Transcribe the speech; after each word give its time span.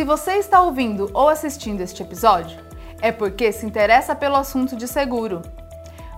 Se 0.00 0.04
você 0.04 0.36
está 0.36 0.62
ouvindo 0.62 1.10
ou 1.12 1.28
assistindo 1.28 1.82
este 1.82 2.02
episódio, 2.02 2.58
é 3.02 3.12
porque 3.12 3.52
se 3.52 3.66
interessa 3.66 4.14
pelo 4.14 4.36
assunto 4.36 4.74
de 4.74 4.88
seguro. 4.88 5.42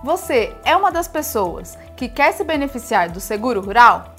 Você 0.01 0.55
é 0.63 0.73
uma 0.73 0.89
das 0.89 1.05
pessoas 1.05 1.77
que 1.93 2.07
quer 2.07 2.31
se 2.31 2.45
beneficiar 2.45 3.09
do 3.09 3.19
seguro 3.19 3.59
rural? 3.59 4.15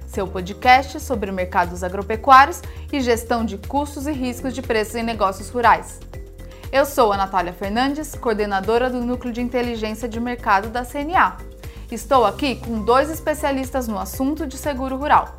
seu 0.09 0.27
podcast 0.27 0.99
sobre 0.99 1.31
mercados 1.31 1.83
agropecuários 1.83 2.61
e 2.91 2.99
gestão 2.99 3.45
de 3.45 3.57
custos 3.57 4.07
e 4.07 4.11
riscos 4.11 4.53
de 4.55 4.61
preços 4.61 4.95
em 4.95 5.03
negócios 5.03 5.49
rurais. 5.49 5.99
Eu 6.71 6.85
sou 6.85 7.13
a 7.13 7.17
Natália 7.17 7.53
Fernandes, 7.53 8.15
coordenadora 8.15 8.89
do 8.89 9.01
Núcleo 9.01 9.31
de 9.31 9.41
Inteligência 9.41 10.09
de 10.09 10.19
Mercado 10.19 10.69
da 10.69 10.83
CNA. 10.83 11.37
Estou 11.91 12.25
aqui 12.25 12.55
com 12.55 12.83
dois 12.83 13.09
especialistas 13.09 13.87
no 13.87 13.97
assunto 13.97 14.45
de 14.47 14.57
seguro 14.57 14.97
rural. 14.97 15.35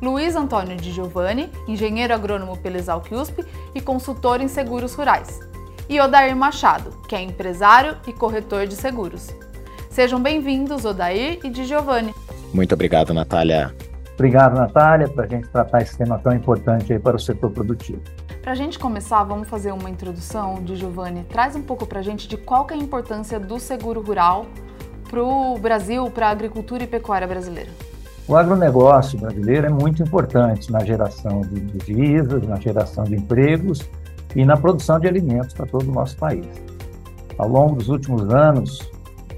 Luiz 0.00 0.34
Antônio 0.34 0.76
de 0.76 0.90
Giovanni, 0.90 1.50
engenheiro 1.68 2.12
agrônomo 2.12 2.56
pela 2.56 2.78
Exalc 2.78 3.10
USP 3.12 3.44
e 3.74 3.80
consultor 3.80 4.40
em 4.40 4.48
seguros 4.48 4.94
rurais. 4.94 5.38
E 5.88 6.00
Odair 6.00 6.34
Machado, 6.34 6.90
que 7.08 7.14
é 7.14 7.20
empresário 7.20 7.96
e 8.06 8.12
corretor 8.12 8.66
de 8.66 8.74
seguros. 8.74 9.28
Sejam 9.90 10.20
bem-vindos, 10.20 10.84
Odair 10.84 11.38
e 11.44 11.50
de 11.50 11.64
Giovanni. 11.64 12.14
Muito 12.52 12.74
obrigado, 12.74 13.14
Natália. 13.14 13.74
Obrigado, 14.14 14.54
Natália, 14.54 15.08
para 15.08 15.24
a 15.24 15.26
gente 15.26 15.48
tratar 15.48 15.82
esse 15.82 15.98
tema 15.98 16.18
tão 16.18 16.32
importante 16.32 16.92
aí 16.92 16.98
para 16.98 17.16
o 17.16 17.18
setor 17.18 17.50
produtivo. 17.50 18.00
Para 18.40 18.52
a 18.52 18.54
gente 18.54 18.78
começar, 18.78 19.24
vamos 19.24 19.48
fazer 19.48 19.72
uma 19.72 19.90
introdução 19.90 20.62
de 20.62 20.76
Giovanni. 20.76 21.24
Traz 21.24 21.56
um 21.56 21.62
pouco 21.62 21.84
para 21.86 21.98
a 21.98 22.02
gente 22.02 22.28
de 22.28 22.36
qual 22.36 22.66
é 22.70 22.74
a 22.74 22.76
importância 22.76 23.40
do 23.40 23.58
seguro 23.58 24.00
rural 24.00 24.46
para 25.10 25.22
o 25.22 25.58
Brasil, 25.58 26.08
para 26.10 26.28
a 26.28 26.30
agricultura 26.30 26.84
e 26.84 26.86
pecuária 26.86 27.26
brasileira. 27.26 27.70
O 28.28 28.36
agronegócio 28.36 29.18
brasileiro 29.18 29.66
é 29.66 29.70
muito 29.70 30.02
importante 30.02 30.70
na 30.70 30.84
geração 30.84 31.40
de 31.40 31.60
divisas, 31.60 32.46
na 32.46 32.56
geração 32.56 33.04
de 33.04 33.16
empregos 33.16 33.80
e 34.34 34.44
na 34.44 34.56
produção 34.56 34.98
de 34.98 35.08
alimentos 35.08 35.52
para 35.52 35.66
todo 35.66 35.88
o 35.90 35.92
nosso 35.92 36.16
país. 36.16 36.46
Ao 37.36 37.48
longo 37.48 37.76
dos 37.76 37.88
últimos 37.88 38.32
anos, 38.32 38.90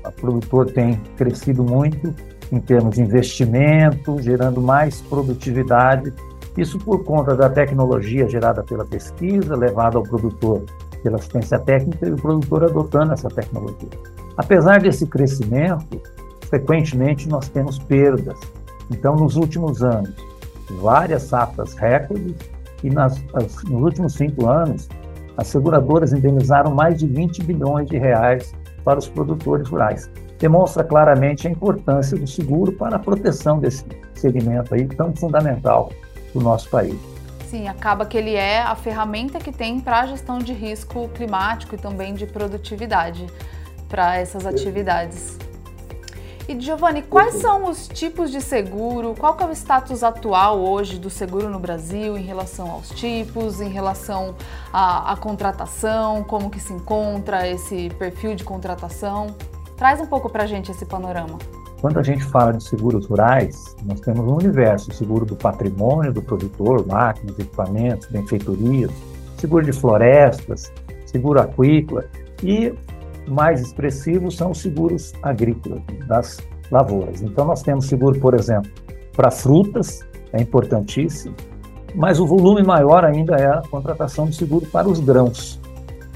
o 0.04 0.12
produtor 0.12 0.70
tem 0.70 0.96
crescido 1.16 1.64
muito 1.64 2.14
em 2.52 2.60
termos 2.60 2.94
de 2.94 3.02
investimento, 3.02 4.20
gerando 4.22 4.60
mais 4.60 5.00
produtividade 5.02 6.12
isso 6.56 6.78
por 6.78 7.04
conta 7.04 7.36
da 7.36 7.50
tecnologia 7.50 8.28
gerada 8.28 8.62
pela 8.62 8.84
pesquisa, 8.84 9.54
levada 9.54 9.98
ao 9.98 10.02
produtor 10.02 10.64
pela 11.02 11.16
assistência 11.16 11.58
técnica 11.58 12.08
e 12.08 12.12
o 12.12 12.16
produtor 12.16 12.64
adotando 12.64 13.12
essa 13.12 13.28
tecnologia. 13.28 13.90
Apesar 14.36 14.80
desse 14.80 15.06
crescimento, 15.06 16.00
frequentemente 16.48 17.28
nós 17.28 17.48
temos 17.48 17.78
perdas. 17.78 18.38
Então, 18.90 19.14
nos 19.14 19.36
últimos 19.36 19.82
anos, 19.82 20.14
várias 20.80 21.24
safras 21.24 21.74
recordes 21.74 22.34
e 22.82 22.88
nas, 22.88 23.22
as, 23.34 23.62
nos 23.64 23.82
últimos 23.82 24.14
cinco 24.14 24.48
anos, 24.48 24.88
as 25.36 25.48
seguradoras 25.48 26.12
indenizaram 26.12 26.74
mais 26.74 26.98
de 26.98 27.06
20 27.06 27.42
bilhões 27.42 27.88
de 27.88 27.98
reais 27.98 28.54
para 28.82 28.98
os 28.98 29.08
produtores 29.08 29.68
rurais. 29.68 30.10
Demonstra 30.38 30.84
claramente 30.84 31.46
a 31.48 31.50
importância 31.50 32.16
do 32.16 32.26
seguro 32.26 32.72
para 32.72 32.96
a 32.96 32.98
proteção 32.98 33.58
desse 33.58 33.84
segmento 34.14 34.74
aí 34.74 34.86
tão 34.86 35.14
fundamental 35.14 35.90
do 36.34 36.40
nosso 36.40 36.68
país. 36.68 36.98
Sim, 37.46 37.68
acaba 37.68 38.04
que 38.04 38.18
ele 38.18 38.34
é 38.34 38.60
a 38.60 38.74
ferramenta 38.74 39.38
que 39.38 39.52
tem 39.52 39.80
para 39.80 40.00
a 40.00 40.06
gestão 40.06 40.38
de 40.38 40.52
risco 40.52 41.08
climático 41.10 41.74
e 41.74 41.78
também 41.78 42.12
de 42.12 42.26
produtividade 42.26 43.26
para 43.88 44.16
essas 44.16 44.44
atividades. 44.44 45.38
E 46.48 46.60
Giovanni, 46.60 47.02
quais 47.02 47.36
são 47.36 47.68
os 47.68 47.88
tipos 47.88 48.30
de 48.30 48.40
seguro? 48.40 49.16
Qual 49.18 49.36
é 49.40 49.44
o 49.44 49.52
status 49.52 50.04
atual 50.04 50.60
hoje 50.60 50.96
do 50.96 51.10
seguro 51.10 51.48
no 51.48 51.58
Brasil 51.58 52.16
em 52.16 52.22
relação 52.22 52.70
aos 52.70 52.90
tipos, 52.90 53.60
em 53.60 53.68
relação 53.68 54.36
à, 54.72 55.12
à 55.12 55.16
contratação, 55.16 56.22
como 56.22 56.48
que 56.48 56.60
se 56.60 56.72
encontra 56.72 57.48
esse 57.48 57.90
perfil 57.98 58.36
de 58.36 58.44
contratação? 58.44 59.34
Traz 59.76 60.00
um 60.00 60.06
pouco 60.06 60.30
para 60.30 60.44
a 60.44 60.46
gente 60.46 60.70
esse 60.70 60.86
panorama. 60.86 61.38
Quando 61.80 61.98
a 61.98 62.02
gente 62.02 62.24
fala 62.24 62.52
de 62.54 62.64
seguros 62.64 63.06
rurais, 63.06 63.76
nós 63.84 64.00
temos 64.00 64.26
um 64.26 64.36
universo, 64.36 64.90
seguro 64.92 65.26
do 65.26 65.36
patrimônio 65.36 66.12
do 66.12 66.22
produtor, 66.22 66.86
máquinas, 66.86 67.38
equipamentos, 67.38 68.08
benfeitorias, 68.08 68.90
seguro 69.36 69.64
de 69.64 69.72
florestas, 69.72 70.72
seguro 71.04 71.40
aquícola 71.40 72.06
e 72.42 72.74
mais 73.28 73.60
expressivos 73.60 74.36
são 74.36 74.52
os 74.52 74.62
seguros 74.62 75.12
agrícolas 75.22 75.82
das 76.06 76.38
lavouras. 76.70 77.20
Então 77.20 77.44
nós 77.44 77.62
temos 77.62 77.86
seguro, 77.86 78.18
por 78.18 78.34
exemplo, 78.34 78.70
para 79.14 79.30
frutas, 79.30 80.00
é 80.32 80.40
importantíssimo, 80.40 81.34
mas 81.94 82.18
o 82.18 82.26
volume 82.26 82.62
maior 82.62 83.04
ainda 83.04 83.36
é 83.36 83.46
a 83.46 83.62
contratação 83.70 84.26
de 84.26 84.36
seguro 84.36 84.66
para 84.66 84.88
os 84.88 85.00
grãos. 85.00 85.60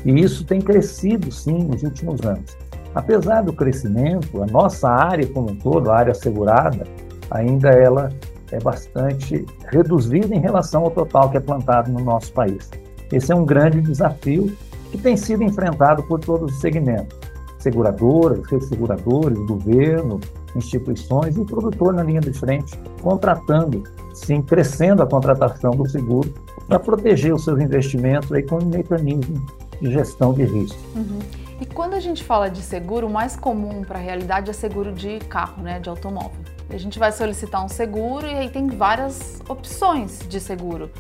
E 0.05 0.19
isso 0.19 0.45
tem 0.45 0.63
crescido 0.63 1.31
sim 1.31 1.65
nos 1.65 1.83
últimos 1.83 2.23
anos. 2.23 2.57
Apesar 2.95 3.43
do 3.43 3.53
crescimento, 3.53 4.43
a 4.43 4.47
nossa 4.47 4.89
área 4.89 5.27
como 5.27 5.51
um 5.51 5.57
todo, 5.57 5.91
a 5.91 5.97
área 5.97 6.13
assegurada, 6.13 6.87
ainda 7.31 7.69
ela 7.69 8.11
é 8.51 8.59
bastante 8.59 9.47
reduzida 9.71 10.35
em 10.35 10.41
relação 10.41 10.85
ao 10.85 10.91
total 10.91 11.31
que 11.31 11.37
é 11.37 11.41
plantado 11.41 11.91
no 11.91 12.01
nosso 12.01 12.33
país. 12.33 12.69
Esse 13.13 13.33
é 13.33 13.35
um 13.35 13.45
grande 13.45 13.81
desafio 13.81 14.57
que 14.91 14.99
tem 14.99 15.17
sido 15.17 15.43
enfrentado 15.45 16.03
por 16.03 16.19
todos 16.19 16.53
os 16.53 16.61
segmentos, 16.61 17.17
seguradoras, 17.59 18.45
resseguradores, 18.47 19.39
governo, 19.47 20.21
instituições 20.57 21.37
e 21.37 21.41
o 21.41 21.45
produtor 21.45 21.95
na 21.95 22.03
linha 22.03 22.21
de 22.21 22.33
frente, 22.33 22.77
contratando, 23.01 23.85
sim, 24.15 24.43
crescendo 24.43 25.03
a 25.03 25.07
contratação 25.07 25.71
do 25.71 25.89
seguro 25.89 26.33
para 26.67 26.79
proteger 26.79 27.33
os 27.33 27.45
seus 27.45 27.61
investimentos 27.61 28.33
aí 28.33 28.43
com 28.43 28.57
um 28.57 28.67
mecanismo 28.67 29.47
de 29.81 29.93
gestão 29.93 30.33
de 30.33 30.45
risco. 30.45 30.79
Uhum. 30.97 31.19
E 31.61 31.67
quando 31.67 31.93
a 31.93 32.01
gente 32.01 32.25
fala 32.25 32.49
de 32.49 32.63
seguro, 32.63 33.07
o 33.07 33.11
mais 33.11 33.37
comum 33.37 33.83
para 33.83 33.99
a 33.99 34.01
realidade 34.01 34.49
é 34.49 34.53
seguro 34.55 34.93
de 34.93 35.19
carro, 35.19 35.63
né, 35.63 35.79
de 35.79 35.91
automóvel. 35.91 36.41
A 36.71 36.79
gente 36.79 36.99
vai 36.99 37.13
solicitar 37.13 37.63
um 37.63 37.69
seguro 37.69 38.27
e 38.27 38.31
aí 38.31 38.49
tem 38.49 38.67
várias 38.67 39.43
opções 39.47 40.21
de 40.27 40.41
seguro, 40.41 40.91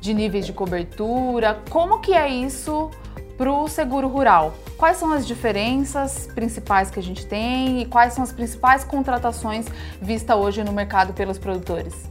de 0.00 0.14
níveis 0.14 0.46
de 0.46 0.52
cobertura. 0.52 1.58
Como 1.70 1.98
que 1.98 2.14
é 2.14 2.28
isso 2.28 2.88
para 3.36 3.50
o 3.50 3.66
seguro 3.66 4.06
rural? 4.06 4.54
Quais 4.78 4.96
são 4.96 5.12
as 5.12 5.26
diferenças 5.26 6.28
principais 6.32 6.88
que 6.88 7.00
a 7.00 7.02
gente 7.02 7.26
tem 7.26 7.82
e 7.82 7.86
quais 7.86 8.12
são 8.12 8.22
as 8.22 8.30
principais 8.30 8.84
contratações 8.84 9.66
vistas 10.00 10.36
hoje 10.36 10.62
no 10.62 10.72
mercado 10.72 11.14
pelos 11.14 11.36
produtores? 11.36 12.08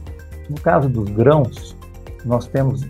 No 0.50 0.60
caso 0.60 0.86
dos 0.90 1.08
grãos, 1.08 1.74
nós 2.26 2.46
temos 2.46 2.82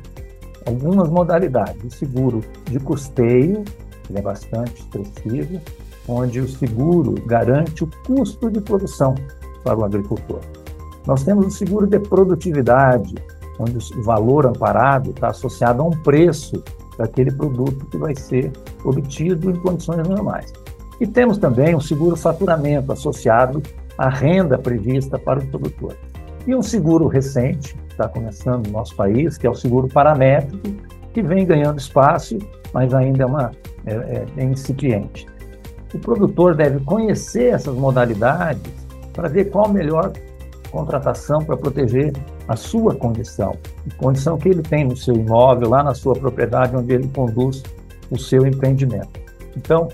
algumas 0.67 1.09
modalidades. 1.09 1.85
O 1.85 1.91
seguro 1.91 2.41
de 2.65 2.81
custeio, 2.81 3.65
ele 4.09 4.19
é 4.19 4.23
bastante 4.23 4.75
expressivo, 4.81 5.61
onde 6.09 6.41
o 6.41 6.49
seguro 6.49 7.15
garante 7.27 7.85
o 7.85 7.91
custo 8.07 8.51
de 8.51 8.61
produção 8.61 9.15
para 9.65 9.79
o 9.79 9.85
agricultor. 9.85 10.41
Nós 11.07 11.23
temos 11.23 11.47
o 11.47 11.51
seguro 11.51 11.87
de 11.87 11.99
produtividade, 11.99 13.15
onde 13.59 13.77
o 13.77 14.03
valor 14.03 14.47
amparado 14.47 15.11
está 15.11 15.29
associado 15.29 15.83
a 15.83 15.87
um 15.87 15.91
preço 15.91 16.63
daquele 16.99 17.31
produto 17.31 17.87
que 17.87 17.99
vai 17.99 18.15
ser 18.15 18.53
obtido 18.85 19.51
em 19.51 19.57
condições 19.57 20.07
normais. 20.09 20.53
E 21.01 21.07
temos 21.07 21.39
também 21.39 21.75
o 21.75 21.81
seguro 21.81 22.17
faturamento 22.17 22.93
associado 22.93 23.63
à 23.99 24.09
renda 24.09 24.59
prevista 24.59 25.19
para 25.19 25.41
o 25.41 25.47
produtor. 25.47 25.97
E 26.47 26.55
um 26.55 26.63
seguro 26.63 27.07
recente, 27.07 27.75
que 27.75 27.93
está 27.93 28.09
começando 28.09 28.67
no 28.67 28.73
nosso 28.73 28.95
país, 28.95 29.37
que 29.37 29.47
é 29.47 29.51
o 29.51 29.55
seguro 29.55 29.89
paramétrico, 29.89 30.69
que 31.13 31.23
vem 31.23 31.45
ganhando 31.45 31.79
espaço, 31.79 32.39
mas 32.73 32.95
ainda 32.95 33.23
é 33.25 33.27
uma 33.27 33.53
é, 33.87 34.27
é, 34.37 34.45
incipiente. 34.45 35.27
O 35.95 35.99
produtor 35.99 36.55
deve 36.55 36.81
conhecer 36.81 37.55
essas 37.55 37.75
modalidades 37.75 38.61
para 39.13 39.29
ver 39.29 39.47
qual 39.47 39.69
melhor 39.69 40.13
contratação 40.71 41.43
para 41.43 41.57
proteger 41.57 42.13
a 42.49 42.57
sua 42.57 42.95
condição, 42.95 43.57
a 43.91 43.95
condição 43.97 44.37
que 44.37 44.49
ele 44.49 44.63
tem 44.63 44.85
no 44.85 44.97
seu 44.97 45.15
imóvel, 45.15 45.71
lá 45.71 45.83
na 45.83 45.95
sua 45.95 46.15
propriedade, 46.15 46.77
onde 46.77 46.93
ele 46.93 47.09
conduz 47.09 47.63
o 48.11 48.19
seu 48.19 48.47
empreendimento. 48.47 49.09
Então, 49.57 49.89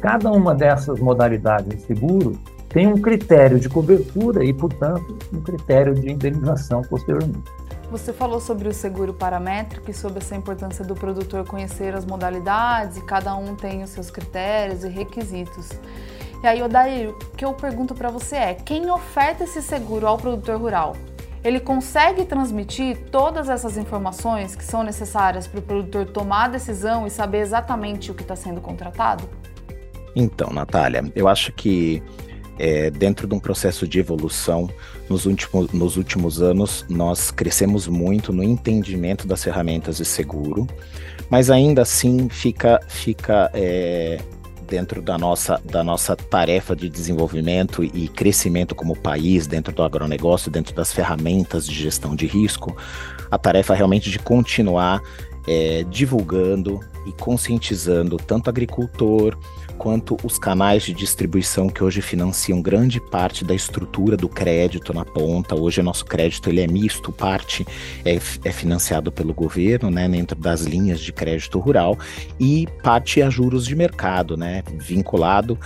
cada 0.00 0.30
uma 0.30 0.54
dessas 0.54 0.98
modalidades 1.00 1.68
de 1.68 1.82
seguro 1.82 2.38
tem 2.68 2.86
um 2.86 2.96
critério 2.96 3.60
de 3.60 3.68
cobertura 3.68 4.42
e, 4.42 4.52
portanto, 4.52 5.18
um 5.32 5.40
critério 5.42 5.94
de 5.94 6.10
indenização 6.10 6.80
posteriormente. 6.82 7.50
Você 7.92 8.10
falou 8.10 8.40
sobre 8.40 8.70
o 8.70 8.72
seguro 8.72 9.12
paramétrico 9.12 9.90
e 9.90 9.92
sobre 9.92 10.20
essa 10.20 10.34
importância 10.34 10.82
do 10.82 10.94
produtor 10.94 11.46
conhecer 11.46 11.94
as 11.94 12.06
modalidades 12.06 12.96
e 12.96 13.04
cada 13.04 13.36
um 13.36 13.54
tem 13.54 13.82
os 13.82 13.90
seus 13.90 14.10
critérios 14.10 14.82
e 14.82 14.88
requisitos. 14.88 15.68
E 16.42 16.46
aí, 16.46 16.62
Odair, 16.62 17.10
o 17.10 17.18
que 17.36 17.44
eu 17.44 17.52
pergunto 17.52 17.94
para 17.94 18.08
você 18.08 18.36
é: 18.36 18.54
quem 18.54 18.90
oferta 18.90 19.44
esse 19.44 19.60
seguro 19.60 20.06
ao 20.06 20.16
produtor 20.16 20.58
rural? 20.58 20.96
Ele 21.44 21.60
consegue 21.60 22.24
transmitir 22.24 22.96
todas 23.10 23.50
essas 23.50 23.76
informações 23.76 24.56
que 24.56 24.64
são 24.64 24.82
necessárias 24.82 25.46
para 25.46 25.60
o 25.60 25.62
produtor 25.62 26.06
tomar 26.06 26.44
a 26.44 26.48
decisão 26.48 27.06
e 27.06 27.10
saber 27.10 27.40
exatamente 27.40 28.10
o 28.10 28.14
que 28.14 28.22
está 28.22 28.34
sendo 28.34 28.62
contratado? 28.62 29.28
Então, 30.16 30.48
Natália, 30.50 31.04
eu 31.14 31.28
acho 31.28 31.52
que 31.52 32.02
é, 32.58 32.90
dentro 32.90 33.26
de 33.26 33.34
um 33.34 33.40
processo 33.40 33.86
de 33.86 33.98
evolução, 33.98 34.68
nos 35.08 35.26
últimos, 35.26 35.72
nos 35.72 35.96
últimos 35.96 36.40
anos, 36.40 36.84
nós 36.88 37.30
crescemos 37.30 37.86
muito 37.88 38.32
no 38.32 38.42
entendimento 38.42 39.26
das 39.26 39.42
ferramentas 39.42 39.96
de 39.96 40.04
seguro, 40.04 40.66
mas 41.28 41.50
ainda 41.50 41.82
assim 41.82 42.28
fica, 42.28 42.80
fica 42.88 43.50
é, 43.54 44.20
dentro 44.68 45.02
da 45.02 45.18
nossa, 45.18 45.60
da 45.64 45.84
nossa 45.84 46.16
tarefa 46.16 46.74
de 46.74 46.88
desenvolvimento 46.88 47.84
e 47.84 48.08
crescimento 48.08 48.74
como 48.74 48.96
país, 48.96 49.46
dentro 49.46 49.72
do 49.72 49.82
agronegócio, 49.82 50.50
dentro 50.50 50.74
das 50.74 50.92
ferramentas 50.92 51.66
de 51.66 51.74
gestão 51.74 52.16
de 52.16 52.26
risco, 52.26 52.74
a 53.30 53.36
tarefa 53.36 53.74
realmente 53.74 54.10
de 54.10 54.18
continuar 54.18 55.00
é, 55.46 55.84
divulgando 55.90 56.80
e 57.06 57.12
conscientizando 57.12 58.16
tanto 58.16 58.48
agricultor, 58.48 59.36
quanto 59.82 60.16
os 60.22 60.38
canais 60.38 60.84
de 60.84 60.92
distribuição 60.92 61.68
que 61.68 61.82
hoje 61.82 62.00
financiam 62.00 62.62
grande 62.62 63.00
parte 63.00 63.44
da 63.44 63.52
estrutura 63.52 64.16
do 64.16 64.28
crédito 64.28 64.94
na 64.94 65.04
ponta. 65.04 65.56
Hoje 65.56 65.80
o 65.80 65.82
nosso 65.82 66.04
crédito 66.04 66.48
ele 66.48 66.60
é 66.60 66.68
misto, 66.68 67.10
parte 67.10 67.66
é, 68.04 68.14
é 68.14 68.52
financiado 68.52 69.10
pelo 69.10 69.34
governo, 69.34 69.90
né, 69.90 70.08
dentro 70.08 70.38
das 70.38 70.60
linhas 70.60 71.00
de 71.00 71.12
crédito 71.12 71.58
rural, 71.58 71.98
e 72.38 72.68
parte 72.84 73.20
a 73.20 73.28
juros 73.28 73.66
de 73.66 73.74
mercado, 73.74 74.36
né, 74.36 74.62
vinculado 74.78 75.58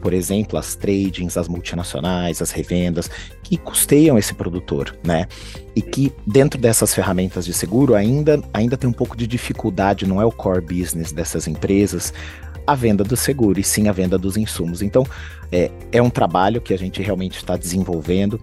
por 0.00 0.14
exemplo, 0.14 0.58
as 0.58 0.74
tradings, 0.74 1.36
as 1.36 1.46
multinacionais, 1.46 2.40
as 2.40 2.50
revendas, 2.50 3.10
que 3.42 3.58
custeiam 3.58 4.16
esse 4.16 4.32
produtor, 4.32 4.96
né? 5.04 5.26
E 5.76 5.82
que 5.82 6.10
dentro 6.26 6.58
dessas 6.58 6.94
ferramentas 6.94 7.44
de 7.44 7.52
seguro 7.52 7.94
ainda, 7.94 8.42
ainda 8.54 8.78
tem 8.78 8.88
um 8.88 8.94
pouco 8.94 9.14
de 9.14 9.26
dificuldade, 9.26 10.06
não 10.06 10.18
é 10.18 10.24
o 10.24 10.32
core 10.32 10.62
business 10.62 11.12
dessas 11.12 11.46
empresas, 11.46 12.14
a 12.70 12.74
venda 12.74 13.02
do 13.02 13.16
seguro, 13.16 13.58
e 13.58 13.64
sim 13.64 13.88
a 13.88 13.92
venda 13.92 14.16
dos 14.16 14.36
insumos. 14.36 14.82
Então, 14.82 15.04
é, 15.50 15.70
é 15.90 16.00
um 16.00 16.10
trabalho 16.10 16.60
que 16.60 16.72
a 16.72 16.78
gente 16.78 17.02
realmente 17.02 17.36
está 17.36 17.56
desenvolvendo, 17.56 18.40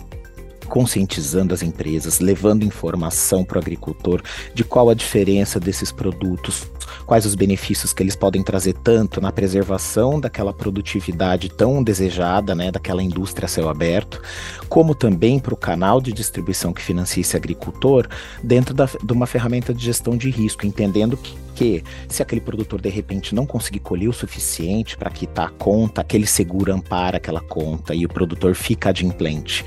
conscientizando 0.67 1.53
as 1.53 1.63
empresas, 1.63 2.19
levando 2.19 2.63
informação 2.63 3.43
para 3.43 3.57
o 3.57 3.61
agricultor 3.61 4.21
de 4.53 4.63
qual 4.63 4.89
a 4.89 4.93
diferença 4.93 5.59
desses 5.59 5.91
produtos, 5.91 6.67
quais 7.05 7.25
os 7.25 7.35
benefícios 7.35 7.93
que 7.93 8.03
eles 8.03 8.15
podem 8.15 8.43
trazer 8.43 8.73
tanto 8.73 9.19
na 9.21 9.31
preservação 9.31 10.19
daquela 10.19 10.53
produtividade 10.53 11.49
tão 11.49 11.81
desejada, 11.83 12.53
né, 12.53 12.71
daquela 12.71 13.01
indústria 13.01 13.45
a 13.45 13.49
céu 13.49 13.69
aberto, 13.69 14.21
como 14.69 14.93
também 14.93 15.39
para 15.39 15.53
o 15.53 15.57
canal 15.57 16.01
de 16.01 16.11
distribuição 16.11 16.73
que 16.73 16.81
financia 16.81 17.21
esse 17.21 17.35
agricultor 17.35 18.07
dentro 18.43 18.73
da, 18.73 18.85
de 18.85 19.13
uma 19.13 19.25
ferramenta 19.25 19.73
de 19.73 19.83
gestão 19.83 20.17
de 20.17 20.29
risco, 20.29 20.65
entendendo 20.65 21.17
que 21.17 21.47
que 21.57 21.83
se 22.07 22.21
aquele 22.21 22.39
produtor 22.39 22.79
de 22.79 22.89
repente 22.89 23.33
não 23.33 23.43
conseguir 23.43 23.79
colher 23.79 24.07
o 24.07 24.13
suficiente 24.13 24.95
para 24.95 25.09
quitar 25.09 25.47
a 25.47 25.49
conta, 25.49 26.01
aquele 26.01 26.27
seguro 26.27 26.71
ampara 26.71 27.17
aquela 27.17 27.41
conta 27.41 27.95
e 27.95 28.05
o 28.05 28.09
produtor 28.09 28.53
fica 28.53 28.89
adimplente. 28.89 29.65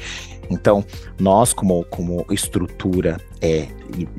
Então, 0.51 0.85
nós, 1.19 1.53
como, 1.53 1.85
como 1.85 2.27
estrutura 2.31 3.21
é, 3.41 3.69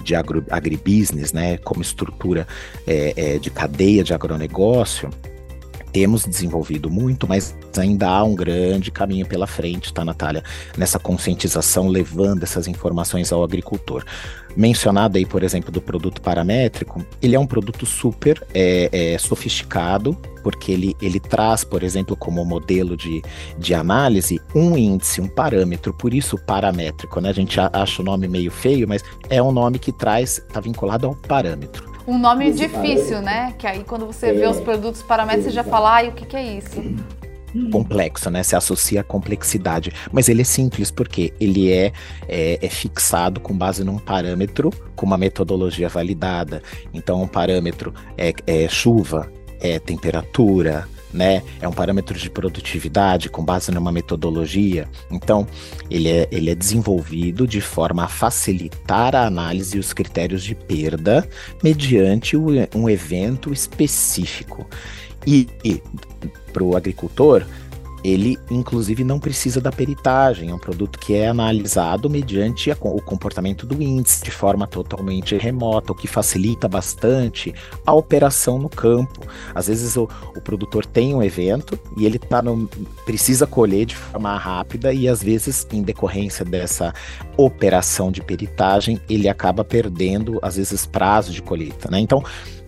de 0.04 0.16
agro, 0.16 0.44
agribusiness, 0.50 1.34
né, 1.34 1.58
como 1.58 1.82
estrutura 1.82 2.48
é, 2.88 3.14
é, 3.16 3.38
de 3.38 3.50
cadeia 3.50 4.04
de 4.04 4.14
agronegócio, 4.14 5.10
temos 5.92 6.26
desenvolvido 6.26 6.90
muito, 6.90 7.28
mas 7.28 7.56
ainda 7.78 8.08
há 8.08 8.24
um 8.24 8.36
grande 8.36 8.92
caminho 8.92 9.26
pela 9.26 9.48
frente, 9.48 9.94
tá, 9.94 10.04
Natália? 10.04 10.44
Nessa 10.78 11.00
conscientização, 11.00 11.88
levando 11.88 12.44
essas 12.44 12.68
informações 12.68 13.32
ao 13.32 13.44
agricultor. 13.44 14.04
Mencionado 14.56 15.18
aí, 15.18 15.26
por 15.26 15.44
exemplo, 15.44 15.72
do 15.72 15.82
produto 15.82 16.22
paramétrico, 16.22 17.06
ele 17.22 17.36
é 17.36 17.40
um 17.40 17.48
produto 17.48 17.86
super 17.86 18.46
é, 18.54 18.90
é, 18.92 19.18
sofisticado, 19.18 20.18
porque 20.44 20.74
ele, 20.74 20.96
ele 21.02 21.20
traz, 21.20 21.64
por 21.64 21.84
exemplo, 21.84 22.16
como 22.16 22.44
modelo 22.44 22.98
de, 22.98 23.22
de 23.58 23.74
análise, 23.74 24.42
um 24.54 24.78
índice, 24.78 25.22
um 25.22 25.28
parâmetro, 25.28 25.94
por 25.94 26.14
isso 26.14 26.38
paramétrico, 26.38 27.22
né? 27.22 27.30
A 27.30 27.34
gente 27.34 27.58
acha 27.60 28.02
o 28.02 28.06
nome 28.06 28.28
meio 28.28 28.52
feio, 28.52 28.88
mas 28.88 29.04
é 29.30 29.42
um 29.42 29.52
nome 29.52 29.80
que 29.80 29.92
traz, 29.92 30.40
está 30.40 30.60
vinculado 30.60 31.08
ao 31.08 31.16
parâmetro. 31.16 31.91
Um 32.08 32.18
nome 32.18 32.52
difícil, 32.52 33.22
né? 33.22 33.54
Que 33.58 33.68
aí 33.68 33.84
quando 33.84 34.06
você 34.06 34.34
vê 34.34 34.48
os 34.48 34.60
produtos 34.60 35.02
paramétricos, 35.02 35.52
você 35.52 35.56
já 35.56 35.64
fala, 35.64 35.94
ai, 35.94 36.10
o 36.10 36.12
que, 36.12 36.26
que 36.26 36.36
é 36.36 36.58
isso? 36.58 36.82
complexo, 37.72 38.30
né? 38.30 38.44
Se 38.44 38.56
associa 38.56 39.02
à 39.02 39.04
complexidade. 39.04 39.92
Mas 40.12 40.30
ele 40.30 40.42
é 40.42 40.46
simples 40.46 40.90
porque 40.90 41.34
ele 41.40 41.72
é, 41.72 41.92
é, 42.28 42.60
é, 42.62 42.70
fixado 42.70 43.40
com 43.40 43.54
base 43.54 43.84
num 43.84 43.98
parâmetro 43.98 44.72
com 44.96 45.06
uma 45.06 45.18
metodologia 45.18 45.90
validada. 45.90 46.62
Então, 46.94 47.22
um 47.22 47.28
parâmetro 47.28 47.94
é, 48.18 48.34
é 48.48 48.68
chuva, 48.70 49.32
é 49.60 49.80
temperatura, 49.80 50.88
né? 51.14 51.44
É 51.62 51.68
um 51.68 51.72
parâmetro 51.72 52.18
de 52.18 52.30
produtividade 52.30 53.30
com 53.30 53.44
base 53.44 53.72
numa 53.72 53.92
metodologia. 53.92 54.88
Então, 55.10 55.48
ele 55.90 56.10
é, 56.10 56.28
ele 56.32 56.50
é 56.50 56.56
desenvolvido 56.56 57.48
de 57.48 57.62
forma 57.62 58.04
a 58.04 58.08
facilitar 58.08 59.16
a 59.16 59.26
análise 59.26 59.78
e 59.78 59.80
os 59.80 59.94
critérios 59.94 60.44
de 60.44 60.56
perda 60.56 61.28
mediante 61.64 62.36
um 62.38 62.90
evento 62.90 63.52
específico. 63.52 64.68
E, 65.26 65.48
e 65.64 65.82
para 66.52 66.64
o 66.64 66.76
agricultor, 66.76 67.46
ele 68.04 68.38
inclusive 68.50 69.04
não 69.04 69.20
precisa 69.20 69.62
da 69.62 69.72
peritagem, 69.72 70.50
é 70.50 70.54
um 70.54 70.60
produto 70.60 71.00
que 71.00 71.14
é 71.14 71.28
analisado 71.28 72.10
mediante 72.10 72.72
a, 72.72 72.78
o 72.80 73.02
comportamento 73.02 73.66
do 73.66 73.82
índice 73.82 74.24
de 74.24 74.32
forma 74.32 74.68
totalmente 74.68 75.36
remota, 75.38 75.92
o 75.92 75.96
que 75.96 76.08
facilita 76.08 76.68
bastante 76.68 77.54
a 77.86 77.94
operação 77.94 78.58
no 78.58 78.70
campo. 78.70 79.22
Às 79.54 79.68
vezes 79.68 79.96
o, 79.96 80.10
o 80.36 80.42
produtor 80.42 80.86
tem 80.86 81.14
um 81.14 81.24
evento 81.24 81.80
e 81.98 82.06
ele 82.06 82.20
tá 82.20 82.42
no, 82.42 82.68
precisa 83.06 83.46
colher 83.46 83.86
de 83.86 83.96
forma 83.96 84.38
rápida 84.38 84.94
e 84.94 85.08
às 85.08 85.22
vezes 85.22 85.68
em 85.72 85.82
decorrência 85.82 86.44
dessa 86.44 86.94
operação 87.38 88.12
de 88.12 88.22
peritagem 88.22 89.00
ele 89.10 89.28
acaba 89.28 89.64
perdendo 89.64 90.40
às 90.42 90.56
vezes 90.56 90.86
prazo 90.86 91.32
de 91.32 91.42
colheita, 91.42 91.90
né? 91.90 92.00
Então 92.00 92.24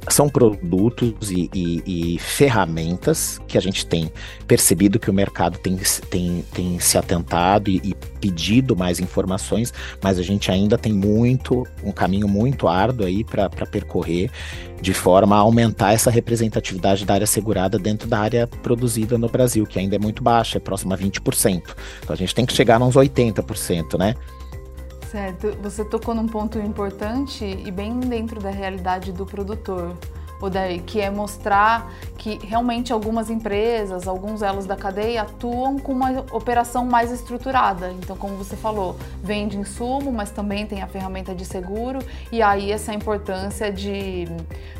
são 0.10 0.27
produtos 0.27 1.31
e, 1.31 1.50
e, 1.53 2.15
e, 2.15 2.19
ferramentas 2.19 3.39
que 3.48 3.57
a 3.57 3.62
gente 3.62 3.86
tem 3.86 4.12
percebido 4.48 5.00
que 5.00 5.10
o 5.10 5.13
mercado 5.13 5.57
tem, 5.57 5.77
tem, 6.10 6.43
tem 6.53 6.79
se 6.79 6.98
atentado 6.98 7.69
e, 7.69 7.81
e, 7.83 7.95
pedido 8.19 8.75
mais 8.75 9.00
informações, 9.00 9.74
mas 10.01 10.17
a 10.17 10.24
gente 10.24 10.50
ainda 10.50 10.77
tem 10.77 10.93
muito, 10.93 11.67
um 11.83 11.91
caminho 11.91 12.27
muito 12.27 12.67
árduo 12.67 13.05
aí 13.05 13.24
para 13.24 13.50
percorrer, 13.50 14.31
de 14.81 14.93
forma 14.93 15.36
a 15.36 15.39
aumentar 15.39 15.93
essa 15.93 16.10
representatividade 16.10 17.05
da 17.05 17.13
área 17.13 17.27
segurada 17.27 17.77
dentro 17.77 18.07
da 18.07 18.19
área 18.19 18.48
produzida 18.48 19.17
no 19.17 19.29
Brasil, 19.29 19.65
que 19.65 19.79
ainda 19.79 19.95
é 19.95 20.00
muito 20.00 20.24
baixa, 20.24 20.57
é 20.57 20.60
próxima 20.60 20.95
a 20.95 20.98
20%. 20.98 21.62
Então 22.01 22.13
a 22.13 22.15
gente 22.15 22.36
tem 22.36 22.45
que 22.45 22.53
chegar 22.53 22.81
a 22.81 22.86
uns 22.86 22.95
80%, 22.95 23.98
né? 23.98 24.15
Certo, 25.13 25.55
você 25.62 25.86
tocou 25.86 26.15
num 26.15 26.25
ponto 26.25 26.58
importante 26.58 27.46
e 27.46 27.70
bem 27.70 28.00
dentro 28.00 28.39
da 28.39 28.50
realidade 28.50 29.12
do 29.12 29.27
produtor, 29.27 29.96
Odair, 30.41 30.82
que 30.82 31.00
é 31.00 31.08
mostrar 31.12 31.88
que 32.17 32.39
realmente 32.43 32.91
algumas 32.91 33.29
empresas, 33.29 34.08
alguns 34.08 34.41
elos 34.41 34.65
da 34.65 34.75
cadeia 34.75 35.22
atuam 35.22 35.77
com 35.77 35.91
uma 35.91 36.25
operação 36.32 36.84
mais 36.84 37.12
estruturada. 37.12 37.91
Então, 37.91 38.17
como 38.17 38.36
você 38.38 38.55
falou, 38.55 38.98
vende 39.22 39.55
insumo, 39.55 40.12
mas 40.12 40.32
também 40.32 40.65
tem 40.65 40.82
a 40.82 40.88
ferramenta 40.88 41.36
de 41.36 41.46
seguro 41.46 42.00
e 42.32 42.41
aí 42.41 42.72
essa 42.72 42.91
importância 42.91 43.72
de 43.72 44.25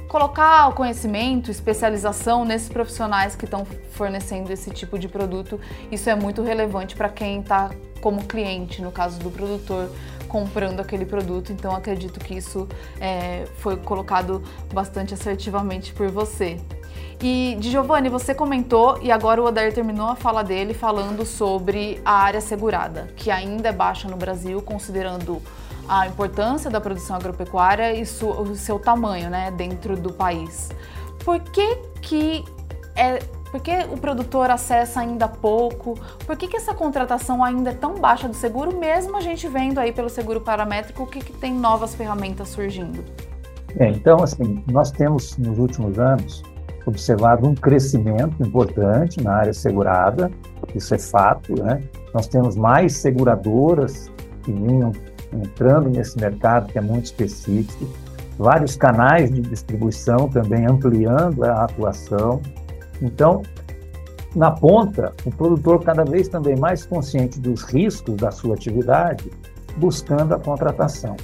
colocar 0.08 0.68
o 0.68 0.74
conhecimento, 0.74 1.52
especialização 1.52 2.44
nesses 2.44 2.70
profissionais 2.70 3.36
que 3.36 3.46
estão 3.46 3.68
fornecendo 3.92 4.52
esse 4.52 4.72
tipo 4.72 4.98
de 4.98 5.08
produto. 5.08 5.60
Isso 5.92 6.10
é 6.10 6.16
muito 6.16 6.42
relevante 6.42 6.96
para 6.96 7.10
quem 7.10 7.40
está 7.40 7.70
como 8.04 8.26
cliente, 8.26 8.82
no 8.82 8.92
caso 8.92 9.18
do 9.20 9.32
produtor, 9.32 9.90
comprando 10.34 10.80
aquele 10.80 11.06
produto. 11.06 11.52
Então 11.52 11.76
acredito 11.76 12.20
que 12.20 12.34
isso 12.34 12.68
é, 13.00 13.46
foi 13.60 13.78
colocado 13.78 14.42
bastante 14.74 15.14
assertivamente 15.14 15.94
por 15.94 16.10
você. 16.10 16.60
E, 17.22 17.56
de 17.60 17.70
Giovanni, 17.70 18.10
você 18.10 18.34
comentou, 18.34 19.00
e 19.02 19.12
agora 19.12 19.42
o 19.42 19.46
Odair 19.46 19.72
terminou 19.72 20.08
a 20.10 20.16
fala 20.16 20.44
dele 20.44 20.74
falando 20.74 21.24
sobre 21.24 22.02
a 22.04 22.12
área 22.12 22.42
segurada, 22.42 23.14
que 23.16 23.30
ainda 23.30 23.70
é 23.70 23.72
baixa 23.72 24.10
no 24.10 24.18
Brasil, 24.18 24.62
considerando 24.62 25.42
a 25.88 26.08
importância 26.08 26.70
da 26.70 26.82
produção 26.82 27.16
agropecuária 27.16 27.94
e 27.94 28.02
o 28.02 28.56
seu 28.56 28.80
tamanho 28.80 29.30
né, 29.30 29.52
dentro 29.52 29.96
do 29.96 30.12
país. 30.12 30.70
Por 31.24 31.40
que, 31.40 31.78
que 32.02 32.44
é, 32.96 33.20
por 33.54 33.62
que 33.62 33.72
o 33.92 33.98
produtor 33.98 34.50
acessa 34.50 35.02
ainda 35.02 35.28
pouco? 35.28 35.94
Por 36.26 36.36
que, 36.36 36.48
que 36.48 36.58
essa 36.58 36.74
contratação 36.74 37.44
ainda 37.44 37.70
é 37.70 37.74
tão 37.76 37.94
baixa 37.94 38.28
do 38.28 38.34
seguro, 38.34 38.76
mesmo 38.76 39.16
a 39.16 39.22
gente 39.22 39.48
vendo 39.48 39.78
aí 39.78 39.92
pelo 39.92 40.10
seguro 40.10 40.42
paramétrico 40.42 41.06
que, 41.06 41.20
que 41.20 41.34
tem 41.34 41.54
novas 41.54 41.94
ferramentas 41.94 42.50
surgindo? 42.50 43.06
É, 43.78 43.90
então, 43.90 44.24
assim, 44.24 44.64
nós 44.72 44.90
temos 44.90 45.38
nos 45.38 45.60
últimos 45.60 46.00
anos 46.00 46.42
observado 46.88 47.48
um 47.48 47.54
crescimento 47.54 48.42
importante 48.42 49.22
na 49.22 49.36
área 49.36 49.54
segurada, 49.54 50.32
isso 50.74 50.96
é 50.96 50.98
fato, 50.98 51.54
né? 51.62 51.80
Nós 52.12 52.26
temos 52.26 52.56
mais 52.56 52.94
seguradoras 52.94 54.12
que 54.42 54.52
vinham 54.52 54.92
entrando 55.32 55.92
nesse 55.92 56.20
mercado 56.20 56.72
que 56.72 56.80
é 56.80 56.82
muito 56.82 57.06
específico, 57.06 57.88
vários 58.36 58.76
canais 58.76 59.32
de 59.32 59.42
distribuição 59.42 60.28
também 60.28 60.66
ampliando 60.66 61.44
a 61.44 61.66
atuação. 61.66 62.42
Então, 63.04 63.44
na 64.36 64.50
ponta, 64.50 65.14
o 65.26 65.32
produtor 65.32 65.84
cada 65.84 66.04
vez 66.04 66.28
também 66.28 66.56
mais 66.56 66.86
consciente 66.86 67.40
dos 67.40 67.62
riscos 67.64 68.16
da 68.16 68.32
sua 68.32 68.56
atividade, 68.56 69.30
buscando 69.78 70.34
a 70.34 70.40
contratação. 70.40 71.16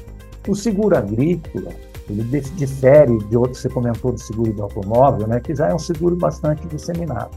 O 0.48 0.54
seguro 0.54 0.98
agrícola, 0.98 1.72
ele 2.10 2.24
difere 2.24 3.18
de 3.26 3.38
outros, 3.38 3.60
você 3.60 3.70
comentou 3.70 4.12
do 4.12 4.20
seguro 4.20 4.54
do 4.54 4.64
automóvel, 4.64 5.28
né, 5.28 5.40
que 5.40 5.56
já 5.56 5.70
é 5.70 5.74
um 5.74 5.80
seguro 5.80 6.16
bastante 6.16 6.68
disseminado. 6.68 7.32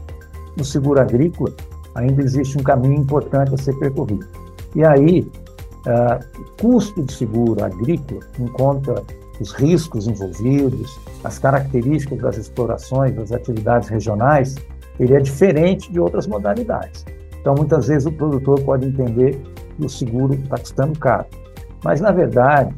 No 0.57 0.65
seguro 0.65 0.99
agrícola, 0.99 1.51
ainda 1.95 2.21
existe 2.21 2.57
um 2.57 2.63
caminho 2.63 2.95
importante 2.95 3.53
a 3.53 3.57
ser 3.57 3.73
percorrido. 3.79 4.27
E 4.75 4.83
aí, 4.83 5.31
uh, 5.87 6.53
custo 6.59 7.01
de 7.01 7.13
seguro 7.13 7.63
agrícola, 7.63 8.21
em 8.39 8.47
conta 8.47 9.03
os 9.39 9.51
riscos 9.53 10.07
envolvidos, 10.07 10.99
as 11.23 11.39
características 11.39 12.19
das 12.19 12.37
explorações, 12.37 13.15
das 13.15 13.31
atividades 13.31 13.89
regionais, 13.89 14.55
ele 14.99 15.15
é 15.15 15.19
diferente 15.19 15.91
de 15.91 15.99
outras 15.99 16.27
modalidades. 16.27 17.05
Então, 17.39 17.55
muitas 17.55 17.87
vezes 17.87 18.05
o 18.05 18.11
produtor 18.11 18.59
pode 18.61 18.87
entender 18.87 19.41
que 19.75 19.85
o 19.85 19.89
seguro 19.89 20.33
está 20.33 20.57
custando 20.57 20.97
caro. 20.99 21.25
Mas, 21.83 21.99
na 21.99 22.11
verdade, 22.11 22.73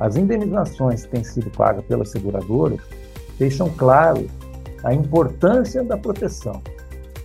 as 0.00 0.16
indenizações 0.16 1.04
que 1.04 1.12
têm 1.12 1.24
sido 1.24 1.50
pagas 1.50 1.84
pelas 1.84 2.10
seguradoras 2.10 2.80
deixam 3.38 3.68
claro 3.70 4.26
a 4.82 4.92
importância 4.92 5.84
da 5.84 5.96
proteção. 5.96 6.60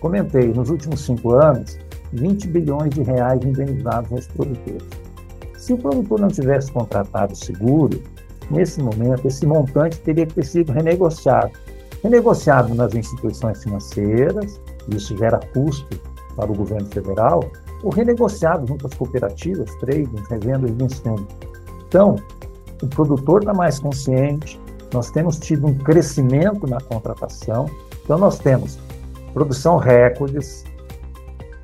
Comentei, 0.00 0.48
nos 0.48 0.70
últimos 0.70 1.04
cinco 1.04 1.32
anos, 1.32 1.78
20 2.12 2.48
bilhões 2.48 2.90
de 2.90 3.02
reais 3.02 3.42
indenizados 3.44 4.12
aos 4.12 4.26
produtores. 4.28 4.86
Se 5.56 5.72
o 5.72 5.78
produtor 5.78 6.20
não 6.20 6.28
tivesse 6.28 6.70
contratado 6.70 7.34
seguro, 7.34 8.00
nesse 8.50 8.80
momento, 8.80 9.26
esse 9.26 9.46
montante 9.46 9.98
teria 10.00 10.26
que 10.26 10.34
ter 10.34 10.44
sido 10.44 10.72
renegociado. 10.72 11.52
Renegociado 12.02 12.74
nas 12.74 12.94
instituições 12.94 13.62
financeiras, 13.62 14.60
isso 14.88 15.16
gera 15.16 15.40
custo 15.52 16.00
para 16.36 16.50
o 16.50 16.54
governo 16.54 16.86
federal, 16.88 17.40
ou 17.82 17.90
renegociado 17.90 18.66
junto 18.66 18.86
às 18.86 18.94
cooperativas, 18.94 19.74
trading, 19.76 20.22
revendas 20.30 20.76
de 20.76 20.84
insumos. 20.84 21.26
Então, 21.86 22.16
o 22.82 22.86
produtor 22.86 23.40
está 23.40 23.52
mais 23.52 23.80
consciente, 23.80 24.60
nós 24.92 25.10
temos 25.10 25.38
tido 25.38 25.66
um 25.66 25.74
crescimento 25.74 26.66
na 26.66 26.80
contratação, 26.80 27.66
então 28.04 28.18
nós 28.18 28.38
temos 28.38 28.78
produção 29.32 29.76
recordes, 29.76 30.64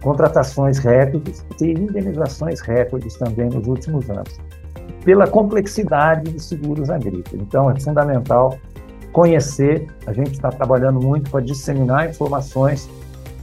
contratações 0.03 0.79
recordes 0.79 1.45
e 1.61 1.73
indenizações 1.73 2.61
recordes 2.61 3.17
também 3.17 3.49
nos 3.49 3.67
últimos 3.67 4.11
anos, 4.11 4.39
pela 5.05 5.27
complexidade 5.27 6.31
dos 6.31 6.45
seguros 6.45 6.91
agrícolas. 6.91 7.41
Então 7.41 7.71
é 7.71 7.79
fundamental 7.79 8.59
conhecer, 9.13 9.87
a 10.07 10.13
gente 10.13 10.33
está 10.33 10.51
trabalhando 10.51 11.01
muito 11.01 11.31
para 11.31 11.41
disseminar 11.41 12.11
informações 12.11 12.89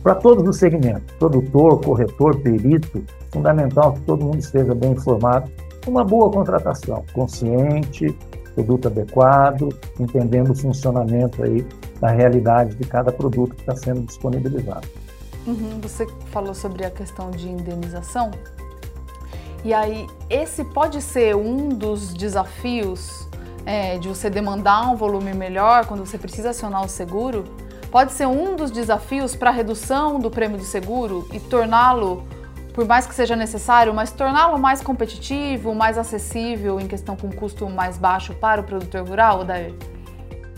para 0.03 0.15
todos 0.15 0.47
os 0.47 0.57
segmentos, 0.57 1.13
produtor, 1.17 1.79
corretor, 1.79 2.39
perito, 2.39 3.03
fundamental 3.31 3.93
que 3.93 4.01
todo 4.01 4.25
mundo 4.25 4.39
esteja 4.39 4.73
bem 4.73 4.91
informado 4.91 5.49
uma 5.87 6.03
boa 6.03 6.29
contratação, 6.29 7.03
consciente, 7.13 8.15
produto 8.53 8.87
adequado, 8.87 9.69
entendendo 9.99 10.51
o 10.51 10.55
funcionamento 10.55 11.43
aí 11.43 11.65
da 11.99 12.09
realidade 12.09 12.75
de 12.75 12.83
cada 12.83 13.11
produto 13.11 13.55
que 13.55 13.61
está 13.61 13.75
sendo 13.75 14.01
disponibilizado. 14.01 14.87
Uhum, 15.47 15.79
você 15.81 16.05
falou 16.27 16.53
sobre 16.53 16.85
a 16.85 16.91
questão 16.91 17.31
de 17.31 17.49
indenização. 17.49 18.29
E 19.63 19.73
aí, 19.73 20.07
esse 20.29 20.63
pode 20.63 21.01
ser 21.01 21.35
um 21.35 21.69
dos 21.69 22.13
desafios 22.13 23.27
é, 23.65 23.97
de 23.97 24.07
você 24.07 24.29
demandar 24.29 24.89
um 24.89 24.95
volume 24.95 25.33
melhor 25.33 25.85
quando 25.85 26.05
você 26.05 26.17
precisa 26.17 26.49
acionar 26.49 26.83
o 26.83 26.89
seguro? 26.89 27.43
Pode 27.91 28.13
ser 28.13 28.25
um 28.25 28.55
dos 28.55 28.71
desafios 28.71 29.35
para 29.35 29.49
a 29.49 29.53
redução 29.53 30.19
do 30.19 30.31
prêmio 30.31 30.57
do 30.57 30.63
seguro 30.63 31.27
e 31.31 31.39
torná-lo 31.39 32.25
por 32.73 32.85
mais 32.87 33.05
que 33.05 33.13
seja 33.13 33.35
necessário, 33.35 33.93
mas 33.93 34.11
torná-lo 34.11 34.57
mais 34.57 34.81
competitivo, 34.81 35.75
mais 35.75 35.97
acessível 35.97 36.79
em 36.79 36.87
questão 36.87 37.15
com 37.15 37.29
custo 37.29 37.69
mais 37.69 37.97
baixo 37.97 38.33
para 38.33 38.61
o 38.61 38.63
produtor 38.63 39.07
rural, 39.07 39.41
Odair? 39.41 39.73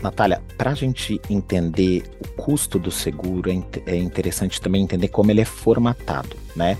Natália, 0.00 0.42
para 0.58 0.70
a 0.70 0.74
gente 0.74 1.20
entender 1.30 2.04
o 2.22 2.42
custo 2.42 2.78
do 2.78 2.90
seguro, 2.90 3.50
é, 3.50 3.62
é 3.86 3.96
interessante 3.96 4.60
também 4.60 4.82
entender 4.82 5.08
como 5.08 5.30
ele 5.30 5.40
é 5.40 5.44
formatado, 5.44 6.36
né? 6.54 6.76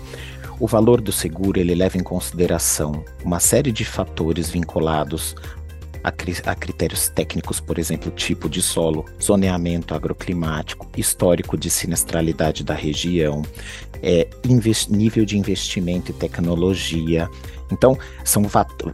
O 0.60 0.66
valor 0.66 1.00
do 1.00 1.10
seguro 1.10 1.58
ele 1.58 1.74
leva 1.74 1.98
em 1.98 2.02
consideração 2.02 3.04
uma 3.24 3.40
série 3.40 3.72
de 3.72 3.84
fatores 3.84 4.48
vinculados 4.48 5.34
a, 6.04 6.08
a 6.50 6.54
critérios 6.54 7.08
técnicos, 7.08 7.60
por 7.60 7.78
exemplo, 7.78 8.10
tipo 8.10 8.48
de 8.48 8.60
solo, 8.60 9.06
zoneamento 9.20 9.94
agroclimático, 9.94 10.86
histórico 10.96 11.56
de 11.56 11.70
sinistralidade 11.70 12.62
da 12.62 12.74
região, 12.74 13.42
é, 14.04 14.28
nível 14.90 15.24
de 15.24 15.38
investimento 15.38 16.10
e 16.10 16.14
tecnologia. 16.14 17.28
Então, 17.72 17.98
são 18.22 18.44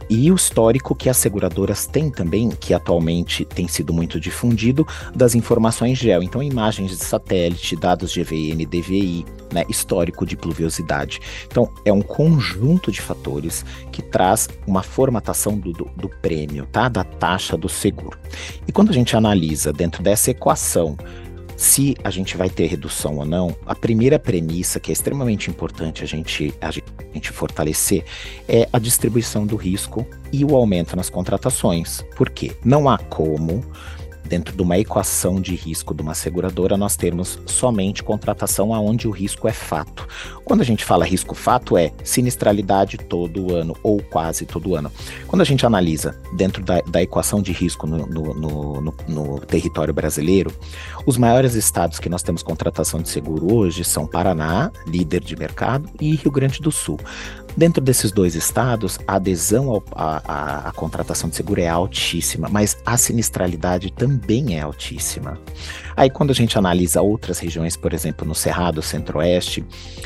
e 0.09 0.31
o 0.31 0.35
histórico 0.35 0.95
que 0.95 1.09
as 1.09 1.17
seguradoras 1.17 1.85
têm 1.85 2.09
também, 2.09 2.49
que 2.49 2.73
atualmente 2.73 3.43
tem 3.43 3.67
sido 3.67 3.93
muito 3.93 4.19
difundido, 4.19 4.87
das 5.13 5.35
informações 5.35 5.97
GEO. 5.97 6.23
Então, 6.23 6.41
imagens 6.41 6.91
de 6.91 7.03
satélite, 7.03 7.75
dados 7.75 8.15
GVN, 8.15 8.65
DVI, 8.65 9.25
né, 9.53 9.65
histórico 9.67 10.25
de 10.25 10.37
pluviosidade. 10.37 11.19
Então, 11.45 11.69
é 11.83 11.91
um 11.91 12.01
conjunto 12.01 12.91
de 12.91 13.01
fatores 13.01 13.65
que 13.91 14.01
traz 14.01 14.47
uma 14.65 14.81
formatação 14.81 15.57
do, 15.57 15.73
do, 15.73 15.85
do 15.97 16.09
prêmio, 16.21 16.65
tá? 16.71 16.87
Da 16.87 17.03
taxa 17.03 17.57
do 17.57 17.67
seguro. 17.67 18.17
E 18.65 18.71
quando 18.71 18.89
a 18.89 18.93
gente 18.93 19.15
analisa 19.15 19.73
dentro 19.73 20.01
dessa 20.01 20.31
equação 20.31 20.97
se 21.61 21.95
a 22.03 22.09
gente 22.09 22.35
vai 22.35 22.49
ter 22.49 22.65
redução 22.65 23.17
ou 23.17 23.25
não, 23.25 23.55
a 23.67 23.75
primeira 23.75 24.17
premissa, 24.17 24.79
que 24.79 24.91
é 24.91 24.93
extremamente 24.93 25.47
importante 25.47 26.03
a 26.03 26.07
gente, 26.07 26.51
a 26.59 26.71
gente 26.71 27.31
fortalecer, 27.31 28.03
é 28.47 28.67
a 28.73 28.79
distribuição 28.79 29.45
do 29.45 29.55
risco 29.55 30.03
e 30.33 30.43
o 30.43 30.55
aumento 30.55 30.95
nas 30.95 31.07
contratações. 31.07 32.03
Por 32.17 32.31
quê? 32.31 32.51
Não 32.65 32.89
há 32.89 32.97
como 32.97 33.63
dentro 34.25 34.55
de 34.55 34.61
uma 34.61 34.77
equação 34.77 35.39
de 35.41 35.55
risco 35.55 35.93
de 35.93 36.01
uma 36.01 36.13
seguradora, 36.13 36.77
nós 36.77 36.95
termos 36.95 37.39
somente 37.45 38.03
contratação 38.03 38.73
aonde 38.73 39.07
o 39.07 39.11
risco 39.11 39.47
é 39.47 39.51
fato. 39.51 40.07
Quando 40.45 40.61
a 40.61 40.65
gente 40.65 40.85
fala 40.85 41.05
risco 41.05 41.35
fato, 41.35 41.77
é 41.77 41.91
sinistralidade 42.03 42.97
todo 42.97 43.53
ano 43.53 43.75
ou 43.83 44.01
quase 44.01 44.45
todo 44.45 44.75
ano. 44.75 44.91
Quando 45.27 45.41
a 45.41 45.45
gente 45.45 45.65
analisa 45.65 46.15
dentro 46.35 46.63
da, 46.63 46.81
da 46.81 47.01
equação 47.01 47.41
de 47.41 47.51
risco 47.51 47.85
no, 47.87 48.05
no, 48.05 48.33
no, 48.33 48.93
no 49.07 49.39
território 49.41 49.93
brasileiro, 49.93 50.53
os 51.05 51.17
maiores 51.17 51.55
estados 51.55 51.99
que 51.99 52.09
nós 52.09 52.23
temos 52.23 52.43
contratação 52.43 53.01
de 53.01 53.09
seguro 53.09 53.53
hoje 53.53 53.83
são 53.83 54.07
Paraná, 54.07 54.71
líder 54.85 55.21
de 55.21 55.35
mercado, 55.35 55.89
e 55.99 56.15
Rio 56.15 56.31
Grande 56.31 56.61
do 56.61 56.71
Sul. 56.71 56.99
Dentro 57.55 57.83
desses 57.83 58.11
dois 58.11 58.35
estados, 58.35 58.97
a 59.07 59.15
adesão 59.15 59.83
à 59.95 60.71
contratação 60.75 61.29
de 61.29 61.35
seguro 61.35 61.61
é 61.61 61.67
altíssima, 61.67 62.47
mas 62.49 62.77
a 62.85 62.97
sinistralidade 62.97 63.91
também 63.91 64.57
é 64.57 64.61
altíssima. 64.61 65.37
Aí, 65.95 66.09
quando 66.09 66.31
a 66.31 66.33
gente 66.33 66.57
analisa 66.57 67.01
outras 67.01 67.39
regiões, 67.39 67.75
por 67.75 67.93
exemplo, 67.93 68.27
no 68.27 68.35
Cerrado, 68.35 68.81
Centro-Oeste, 68.81 69.63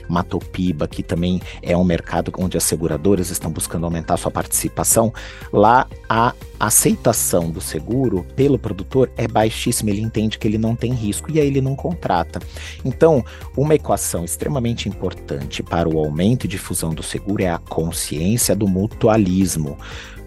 Matopiba, 0.07 0.87
que 0.87 1.03
também 1.03 1.41
é 1.61 1.75
um 1.75 1.83
mercado 1.83 2.31
onde 2.37 2.57
as 2.57 2.63
seguradoras 2.63 3.29
estão 3.29 3.51
buscando 3.51 3.85
aumentar 3.85 4.17
sua 4.17 4.31
participação, 4.31 5.13
lá 5.51 5.87
a 6.09 6.33
aceitação 6.59 7.49
do 7.49 7.59
seguro 7.59 8.25
pelo 8.35 8.57
produtor 8.57 9.11
é 9.17 9.27
baixíssima, 9.27 9.89
ele 9.89 10.01
entende 10.01 10.37
que 10.37 10.47
ele 10.47 10.57
não 10.57 10.75
tem 10.75 10.93
risco 10.93 11.31
e 11.31 11.39
aí 11.39 11.47
ele 11.47 11.61
não 11.61 11.75
contrata. 11.75 12.39
Então, 12.83 13.23
uma 13.55 13.75
equação 13.75 14.23
extremamente 14.23 14.87
importante 14.87 15.61
para 15.61 15.89
o 15.89 15.99
aumento 15.99 16.45
e 16.45 16.47
difusão 16.47 16.93
do 16.93 17.03
seguro 17.03 17.43
é 17.43 17.49
a 17.49 17.57
consciência 17.57 18.55
do 18.55 18.67
mutualismo. 18.67 19.77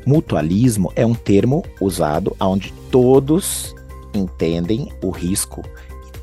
Mutualismo 0.06 0.92
é 0.96 1.04
um 1.04 1.14
termo 1.14 1.64
usado 1.80 2.34
onde 2.40 2.72
todos 2.90 3.74
entendem 4.18 4.92
o 5.02 5.10
risco 5.10 5.62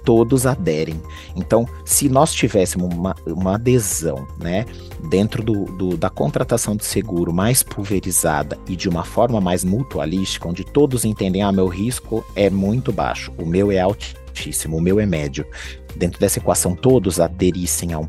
todos 0.06 0.46
aderem. 0.46 1.02
Então, 1.36 1.68
se 1.84 2.08
nós 2.08 2.32
tivéssemos 2.32 2.94
uma, 2.94 3.16
uma 3.26 3.56
adesão, 3.56 4.26
né, 4.40 4.66
dentro 5.10 5.44
do, 5.44 5.66
do, 5.66 5.98
da 5.98 6.10
contratação 6.10 6.76
de 6.76 6.86
seguro 6.86 7.34
mais 7.34 7.64
pulverizada 7.64 8.58
e 8.68 8.76
de 8.76 8.88
uma 8.88 9.04
forma 9.04 9.42
mais 9.42 9.64
mutualística, 9.64 10.48
onde 10.48 10.64
todos 10.64 11.04
entendem, 11.04 11.42
ah, 11.42 11.52
meu 11.52 11.68
risco 11.68 12.24
é 12.36 12.50
muito 12.50 12.94
baixo, 12.94 13.34
o 13.38 13.46
meu 13.46 13.72
é 13.72 13.80
altíssimo, 13.80 14.20
o 14.70 14.82
meu 14.82 15.00
é 15.00 15.06
médio, 15.06 15.46
dentro 15.96 16.20
dessa 16.20 16.40
equação 16.40 16.76
todos 16.76 17.20
aderissem 17.20 17.94
ao, 17.94 18.06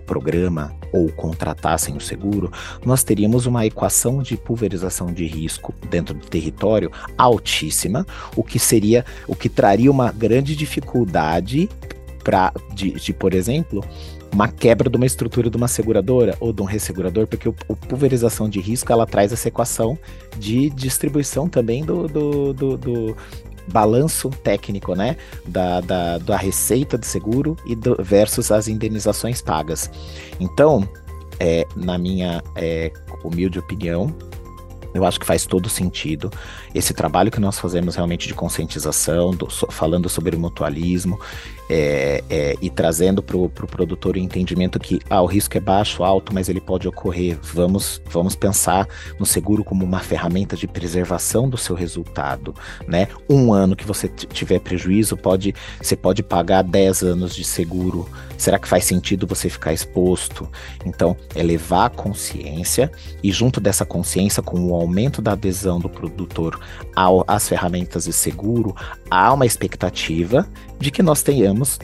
programa 0.00 0.74
ou 0.92 1.08
contratassem 1.12 1.96
o 1.96 2.00
seguro, 2.00 2.50
nós 2.84 3.02
teríamos 3.02 3.46
uma 3.46 3.64
equação 3.64 4.22
de 4.22 4.36
pulverização 4.36 5.12
de 5.12 5.26
risco 5.26 5.74
dentro 5.88 6.14
do 6.14 6.26
território 6.26 6.90
altíssima, 7.16 8.06
o 8.34 8.42
que 8.42 8.58
seria, 8.58 9.04
o 9.26 9.34
que 9.34 9.48
traria 9.48 9.90
uma 9.90 10.10
grande 10.10 10.56
dificuldade 10.56 11.68
para, 12.24 12.52
de, 12.74 12.92
de, 12.92 13.12
por 13.12 13.32
exemplo, 13.32 13.84
uma 14.32 14.48
quebra 14.48 14.90
de 14.90 14.96
uma 14.96 15.06
estrutura 15.06 15.48
de 15.48 15.56
uma 15.56 15.68
seguradora 15.68 16.36
ou 16.40 16.52
de 16.52 16.60
um 16.60 16.64
ressegurador, 16.64 17.26
porque 17.26 17.48
o, 17.48 17.54
o 17.66 17.74
pulverização 17.74 18.48
de 18.48 18.60
risco 18.60 18.92
ela 18.92 19.06
traz 19.06 19.32
essa 19.32 19.48
equação 19.48 19.98
de 20.38 20.70
distribuição 20.70 21.48
também 21.48 21.84
do, 21.84 22.06
do, 22.06 22.52
do, 22.52 22.76
do 22.76 23.16
balanço 23.72 24.30
técnico, 24.42 24.94
né, 24.94 25.16
da, 25.46 25.80
da, 25.80 26.18
da 26.18 26.36
receita 26.36 26.98
de 26.98 27.06
seguro 27.06 27.56
e 27.66 27.74
do, 27.74 27.96
versus 28.02 28.50
as 28.50 28.68
indenizações 28.68 29.40
pagas. 29.40 29.90
Então, 30.40 30.88
é, 31.40 31.66
na 31.76 31.96
minha 31.98 32.42
é, 32.56 32.92
humilde 33.22 33.58
opinião, 33.58 34.14
eu 34.94 35.04
acho 35.04 35.18
que 35.20 35.26
faz 35.26 35.46
todo 35.46 35.68
sentido. 35.68 36.30
Esse 36.74 36.94
trabalho 36.94 37.30
que 37.30 37.40
nós 37.40 37.58
fazemos 37.58 37.94
realmente 37.94 38.26
de 38.26 38.34
conscientização, 38.34 39.30
do, 39.30 39.50
so, 39.50 39.66
falando 39.70 40.08
sobre 40.08 40.36
o 40.36 40.38
mutualismo, 40.38 41.18
é, 41.70 42.24
é, 42.30 42.56
e 42.62 42.70
trazendo 42.70 43.22
para 43.22 43.36
o 43.36 43.48
pro 43.48 43.66
produtor 43.66 44.16
o 44.16 44.18
entendimento 44.18 44.78
que 44.78 45.00
ah, 45.10 45.20
o 45.20 45.26
risco 45.26 45.56
é 45.56 45.60
baixo, 45.60 46.02
alto, 46.02 46.32
mas 46.32 46.48
ele 46.48 46.60
pode 46.60 46.88
ocorrer. 46.88 47.38
Vamos, 47.42 48.00
vamos 48.10 48.34
pensar 48.34 48.88
no 49.18 49.26
seguro 49.26 49.62
como 49.62 49.84
uma 49.84 50.00
ferramenta 50.00 50.56
de 50.56 50.66
preservação 50.66 51.48
do 51.48 51.58
seu 51.58 51.76
resultado. 51.76 52.54
Né? 52.86 53.08
Um 53.28 53.52
ano 53.52 53.76
que 53.76 53.86
você 53.86 54.08
tiver 54.08 54.60
prejuízo, 54.60 55.16
pode, 55.16 55.54
você 55.80 55.96
pode 55.96 56.22
pagar 56.22 56.62
10 56.62 57.02
anos 57.02 57.34
de 57.34 57.44
seguro. 57.44 58.08
Será 58.38 58.58
que 58.58 58.68
faz 58.68 58.84
sentido 58.84 59.26
você 59.26 59.50
ficar 59.50 59.72
exposto? 59.72 60.48
Então, 60.86 61.16
é 61.34 61.42
levar 61.42 61.86
a 61.86 61.90
consciência 61.90 62.90
e, 63.20 63.32
junto 63.32 63.60
dessa 63.60 63.84
consciência, 63.84 64.42
com 64.42 64.60
o 64.60 64.70
aumento 64.78 65.20
da 65.20 65.32
adesão 65.32 65.78
do 65.78 65.88
produtor 65.88 66.58
às 67.26 67.48
ferramentas 67.48 68.04
de 68.04 68.12
seguro, 68.12 68.74
há 69.10 69.32
uma 69.32 69.46
expectativa 69.46 70.46
de 70.78 70.90
que 70.90 71.02
nós 71.02 71.22
tenhamos 71.22 71.78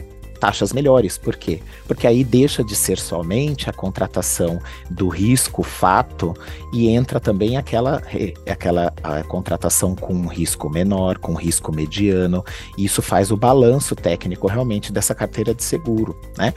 taxas 0.45 0.71
melhores. 0.71 1.17
Por 1.17 1.35
quê? 1.35 1.59
Porque 1.87 2.05
aí 2.05 2.23
deixa 2.23 2.63
de 2.63 2.75
ser 2.75 2.99
somente 2.99 3.69
a 3.69 3.73
contratação 3.73 4.59
do 4.89 5.07
risco 5.07 5.63
fato 5.63 6.33
e 6.71 6.87
entra 6.87 7.19
também 7.19 7.57
aquela, 7.57 8.01
aquela 8.47 8.93
contratação 9.27 9.95
com 9.95 10.13
um 10.13 10.27
risco 10.27 10.69
menor, 10.69 11.17
com 11.17 11.31
um 11.31 11.35
risco 11.35 11.73
mediano. 11.73 12.43
E 12.77 12.85
isso 12.85 13.01
faz 13.01 13.31
o 13.31 13.37
balanço 13.37 13.95
técnico 13.95 14.47
realmente 14.47 14.91
dessa 14.91 15.15
carteira 15.15 15.53
de 15.53 15.63
seguro. 15.63 16.15
Né? 16.37 16.53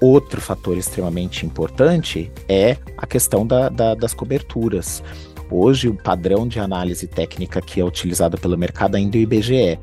Outro 0.00 0.40
fator 0.40 0.76
extremamente 0.76 1.44
importante 1.44 2.30
é 2.48 2.76
a 2.96 3.06
questão 3.06 3.46
da, 3.46 3.68
da, 3.68 3.94
das 3.94 4.14
coberturas. 4.14 5.02
Hoje, 5.50 5.88
o 5.88 5.94
padrão 5.94 6.46
de 6.46 6.58
análise 6.58 7.06
técnica 7.06 7.60
que 7.60 7.80
é 7.80 7.84
utilizado 7.84 8.38
pelo 8.38 8.58
mercado 8.58 8.96
ainda 8.96 9.16
é 9.16 9.20
o 9.20 9.22
IBGE 9.22 9.78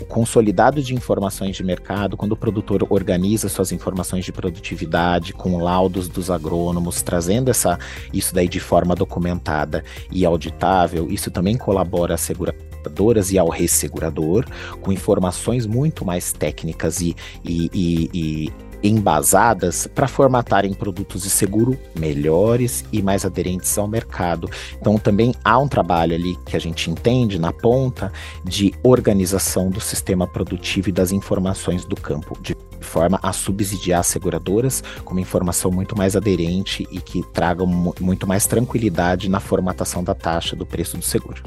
o 0.00 0.04
consolidado 0.04 0.82
de 0.82 0.94
informações 0.94 1.56
de 1.56 1.64
mercado, 1.64 2.16
quando 2.16 2.32
o 2.32 2.36
produtor 2.36 2.86
organiza 2.90 3.48
suas 3.48 3.72
informações 3.72 4.24
de 4.24 4.32
produtividade 4.32 5.32
com 5.32 5.58
laudos 5.58 6.08
dos 6.08 6.30
agrônomos, 6.30 7.02
trazendo 7.02 7.50
essa, 7.50 7.78
isso 8.12 8.34
daí 8.34 8.48
de 8.48 8.60
forma 8.60 8.94
documentada 8.94 9.82
e 10.10 10.24
auditável, 10.24 11.10
isso 11.10 11.30
também 11.30 11.56
colabora 11.56 12.14
às 12.14 12.20
seguradoras 12.20 13.32
e 13.32 13.38
ao 13.38 13.48
ressegurador, 13.48 14.44
com 14.80 14.92
informações 14.92 15.66
muito 15.66 16.04
mais 16.04 16.32
técnicas 16.32 17.00
e, 17.00 17.16
e, 17.44 17.70
e, 17.72 18.10
e 18.12 18.52
embasadas 18.82 19.86
para 19.86 20.08
formatarem 20.08 20.72
produtos 20.72 21.22
de 21.22 21.30
seguro 21.30 21.78
melhores 21.98 22.84
e 22.92 23.02
mais 23.02 23.24
aderentes 23.24 23.76
ao 23.78 23.88
mercado. 23.88 24.48
Então 24.80 24.98
também 24.98 25.34
há 25.44 25.58
um 25.58 25.68
trabalho 25.68 26.14
ali 26.14 26.36
que 26.44 26.56
a 26.56 26.60
gente 26.60 26.90
entende 26.90 27.38
na 27.38 27.52
ponta 27.52 28.12
de 28.44 28.72
organização 28.82 29.70
do 29.70 29.80
sistema 29.80 30.26
produtivo 30.26 30.88
e 30.88 30.92
das 30.92 31.12
informações 31.12 31.84
do 31.84 31.96
campo, 31.96 32.36
de 32.40 32.56
forma 32.80 33.18
a 33.22 33.32
subsidiar 33.32 34.00
as 34.00 34.06
seguradoras 34.06 34.82
com 35.04 35.12
uma 35.12 35.20
informação 35.20 35.70
muito 35.70 35.96
mais 35.96 36.14
aderente 36.16 36.86
e 36.90 37.00
que 37.00 37.22
tragam 37.32 37.66
muito 37.66 38.26
mais 38.26 38.46
tranquilidade 38.46 39.28
na 39.28 39.40
formatação 39.40 40.04
da 40.04 40.14
taxa 40.14 40.54
do 40.54 40.64
preço 40.64 40.96
do 40.96 41.04
seguro 41.04 41.42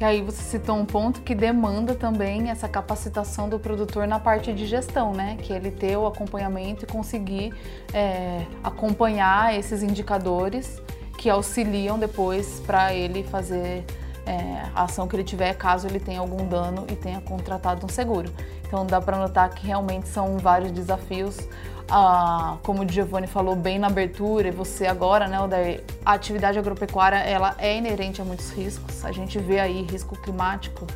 que 0.00 0.04
aí 0.06 0.22
você 0.22 0.42
citou 0.42 0.76
um 0.76 0.86
ponto 0.86 1.20
que 1.20 1.34
demanda 1.34 1.94
também 1.94 2.48
essa 2.48 2.66
capacitação 2.66 3.50
do 3.50 3.58
produtor 3.58 4.06
na 4.06 4.18
parte 4.18 4.50
de 4.50 4.64
gestão, 4.64 5.12
né? 5.12 5.36
Que 5.42 5.52
ele 5.52 5.70
ter 5.70 5.94
o 5.94 6.06
acompanhamento 6.06 6.86
e 6.86 6.88
conseguir 6.88 7.52
é, 7.92 8.46
acompanhar 8.64 9.54
esses 9.54 9.82
indicadores 9.82 10.80
que 11.18 11.28
auxiliam 11.28 11.98
depois 11.98 12.60
para 12.60 12.94
ele 12.94 13.22
fazer 13.24 13.84
é, 14.24 14.62
a 14.74 14.84
ação 14.84 15.06
que 15.06 15.14
ele 15.16 15.22
tiver 15.22 15.52
caso 15.52 15.86
ele 15.86 16.00
tenha 16.00 16.20
algum 16.20 16.48
dano 16.48 16.86
e 16.90 16.96
tenha 16.96 17.20
contratado 17.20 17.84
um 17.84 17.88
seguro. 17.90 18.32
Então 18.66 18.86
dá 18.86 19.02
para 19.02 19.18
notar 19.18 19.50
que 19.50 19.66
realmente 19.66 20.08
são 20.08 20.38
vários 20.38 20.72
desafios 20.72 21.46
ah, 21.90 22.56
como 22.62 22.82
o 22.84 22.88
Giovanni 22.88 23.26
falou 23.26 23.56
bem 23.56 23.78
na 23.78 23.88
abertura, 23.88 24.48
e 24.48 24.50
você 24.50 24.86
agora, 24.86 25.26
né, 25.26 25.40
Odair, 25.40 25.82
a 26.04 26.12
atividade 26.12 26.58
agropecuária 26.58 27.16
ela 27.16 27.54
é 27.58 27.76
inerente 27.76 28.22
a 28.22 28.24
muitos 28.24 28.50
riscos. 28.50 29.04
A 29.04 29.10
gente 29.10 29.38
vê 29.38 29.58
aí 29.58 29.82
risco 29.82 30.16
climático, 30.16 30.86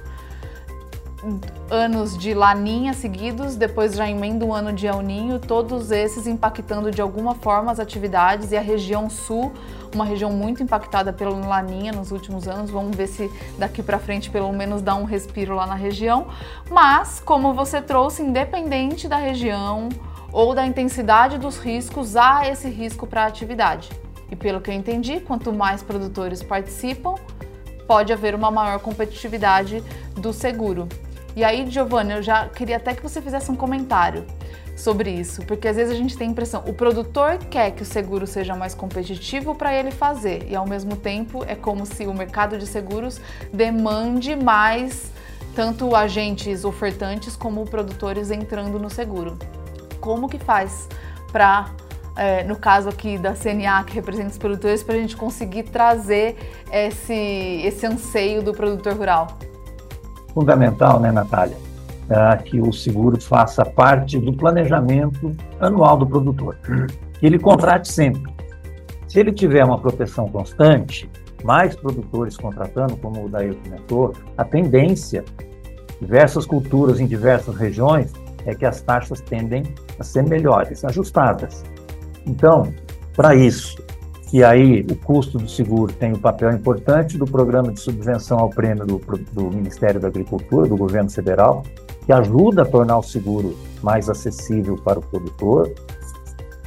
anos 1.70 2.16
de 2.18 2.34
laninha 2.34 2.92
seguidos, 2.92 3.56
depois 3.56 3.94
já 3.94 4.08
emenda 4.08 4.44
um 4.44 4.52
ano 4.52 4.72
de 4.72 4.86
El 4.86 5.00
Ninho, 5.00 5.38
todos 5.38 5.90
esses 5.90 6.26
impactando 6.26 6.90
de 6.90 7.00
alguma 7.00 7.34
forma 7.34 7.72
as 7.72 7.80
atividades 7.80 8.52
e 8.52 8.56
a 8.56 8.60
região 8.60 9.08
sul, 9.08 9.52
uma 9.94 10.04
região 10.04 10.30
muito 10.30 10.62
impactada 10.62 11.12
pela 11.12 11.34
laninha 11.46 11.92
nos 11.92 12.10
últimos 12.10 12.46
anos. 12.46 12.70
Vamos 12.70 12.94
ver 12.96 13.06
se 13.06 13.30
daqui 13.58 13.82
para 13.82 13.98
frente 13.98 14.28
pelo 14.28 14.52
menos 14.52 14.82
dá 14.82 14.94
um 14.94 15.04
respiro 15.04 15.54
lá 15.54 15.66
na 15.66 15.74
região. 15.74 16.26
Mas, 16.70 17.20
como 17.20 17.54
você 17.54 17.80
trouxe, 17.80 18.22
independente 18.22 19.08
da 19.08 19.16
região, 19.16 19.88
ou 20.34 20.52
da 20.52 20.66
intensidade 20.66 21.38
dos 21.38 21.58
riscos 21.58 22.16
a 22.16 22.48
esse 22.48 22.68
risco 22.68 23.06
para 23.06 23.22
a 23.22 23.26
atividade. 23.26 23.88
E 24.28 24.34
pelo 24.34 24.60
que 24.60 24.68
eu 24.68 24.74
entendi, 24.74 25.20
quanto 25.20 25.52
mais 25.52 25.80
produtores 25.80 26.42
participam, 26.42 27.14
pode 27.86 28.12
haver 28.12 28.34
uma 28.34 28.50
maior 28.50 28.80
competitividade 28.80 29.80
do 30.16 30.32
seguro. 30.32 30.88
E 31.36 31.44
aí, 31.44 31.70
Giovanni, 31.70 32.14
eu 32.14 32.22
já 32.22 32.48
queria 32.48 32.78
até 32.78 32.94
que 32.94 33.02
você 33.02 33.22
fizesse 33.22 33.48
um 33.48 33.54
comentário 33.54 34.26
sobre 34.76 35.08
isso, 35.08 35.40
porque 35.46 35.68
às 35.68 35.76
vezes 35.76 35.92
a 35.92 35.96
gente 35.96 36.16
tem 36.16 36.26
a 36.26 36.30
impressão, 36.32 36.64
o 36.66 36.72
produtor 36.72 37.38
quer 37.48 37.70
que 37.70 37.82
o 37.82 37.86
seguro 37.86 38.26
seja 38.26 38.56
mais 38.56 38.74
competitivo 38.74 39.54
para 39.54 39.72
ele 39.72 39.92
fazer, 39.92 40.48
e 40.48 40.56
ao 40.56 40.66
mesmo 40.66 40.96
tempo 40.96 41.44
é 41.46 41.54
como 41.54 41.86
se 41.86 42.08
o 42.08 42.14
mercado 42.14 42.58
de 42.58 42.66
seguros 42.66 43.20
demande 43.52 44.34
mais 44.34 45.12
tanto 45.54 45.94
agentes 45.94 46.64
ofertantes 46.64 47.36
como 47.36 47.64
produtores 47.64 48.32
entrando 48.32 48.80
no 48.80 48.90
seguro 48.90 49.38
como 50.04 50.28
que 50.28 50.38
faz 50.38 50.86
para, 51.32 51.70
é, 52.14 52.44
no 52.44 52.56
caso 52.56 52.90
aqui 52.90 53.16
da 53.16 53.32
CNA, 53.32 53.82
que 53.84 53.94
representa 53.94 54.28
os 54.28 54.36
produtores, 54.36 54.82
para 54.82 54.96
a 54.96 54.98
gente 54.98 55.16
conseguir 55.16 55.62
trazer 55.62 56.36
esse, 56.70 57.62
esse 57.64 57.86
anseio 57.86 58.42
do 58.42 58.52
produtor 58.52 58.92
rural? 58.92 59.28
Fundamental, 60.34 61.00
né, 61.00 61.10
Natália? 61.10 61.56
É 62.10 62.36
que 62.36 62.60
o 62.60 62.70
seguro 62.70 63.18
faça 63.18 63.64
parte 63.64 64.18
do 64.18 64.34
planejamento 64.34 65.34
anual 65.58 65.96
do 65.96 66.06
produtor. 66.06 66.58
Que 67.18 67.24
ele 67.24 67.38
contrate 67.38 67.90
sempre. 67.90 68.30
Se 69.08 69.18
ele 69.18 69.32
tiver 69.32 69.64
uma 69.64 69.78
proteção 69.78 70.28
constante, 70.28 71.08
mais 71.42 71.74
produtores 71.74 72.36
contratando, 72.36 72.94
como 72.98 73.24
o 73.24 73.28
Daí 73.30 73.54
comentou, 73.54 74.12
a 74.36 74.44
tendência, 74.44 75.24
diversas 75.98 76.44
culturas 76.44 77.00
em 77.00 77.06
diversas 77.06 77.56
regiões, 77.56 78.12
é 78.46 78.54
que 78.54 78.64
as 78.64 78.80
taxas 78.80 79.20
tendem 79.20 79.64
a 79.98 80.04
ser 80.04 80.22
melhores, 80.24 80.84
ajustadas. 80.84 81.64
Então, 82.26 82.72
para 83.14 83.34
isso, 83.34 83.76
que 84.30 84.42
aí 84.42 84.84
o 84.90 84.96
custo 84.96 85.38
do 85.38 85.48
seguro 85.48 85.92
tem 85.92 86.12
um 86.12 86.18
papel 86.18 86.50
importante 86.50 87.16
do 87.16 87.24
programa 87.24 87.72
de 87.72 87.80
subvenção 87.80 88.38
ao 88.38 88.50
prêmio 88.50 88.84
do, 88.84 89.00
do 89.32 89.44
Ministério 89.44 90.00
da 90.00 90.08
Agricultura, 90.08 90.68
do 90.68 90.76
governo 90.76 91.10
federal, 91.10 91.62
que 92.04 92.12
ajuda 92.12 92.62
a 92.62 92.64
tornar 92.64 92.98
o 92.98 93.02
seguro 93.02 93.56
mais 93.82 94.10
acessível 94.10 94.76
para 94.76 94.98
o 94.98 95.02
produtor, 95.02 95.72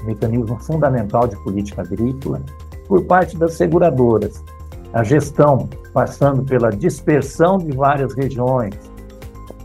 mecanismo 0.04 0.58
fundamental 0.60 1.28
de 1.28 1.36
política 1.44 1.82
agrícola, 1.82 2.42
por 2.88 3.04
parte 3.04 3.38
das 3.38 3.54
seguradoras, 3.54 4.44
a 4.94 5.04
gestão 5.04 5.70
passando 5.94 6.44
pela 6.44 6.70
dispersão 6.70 7.58
de 7.58 7.76
várias 7.76 8.14
regiões, 8.14 8.76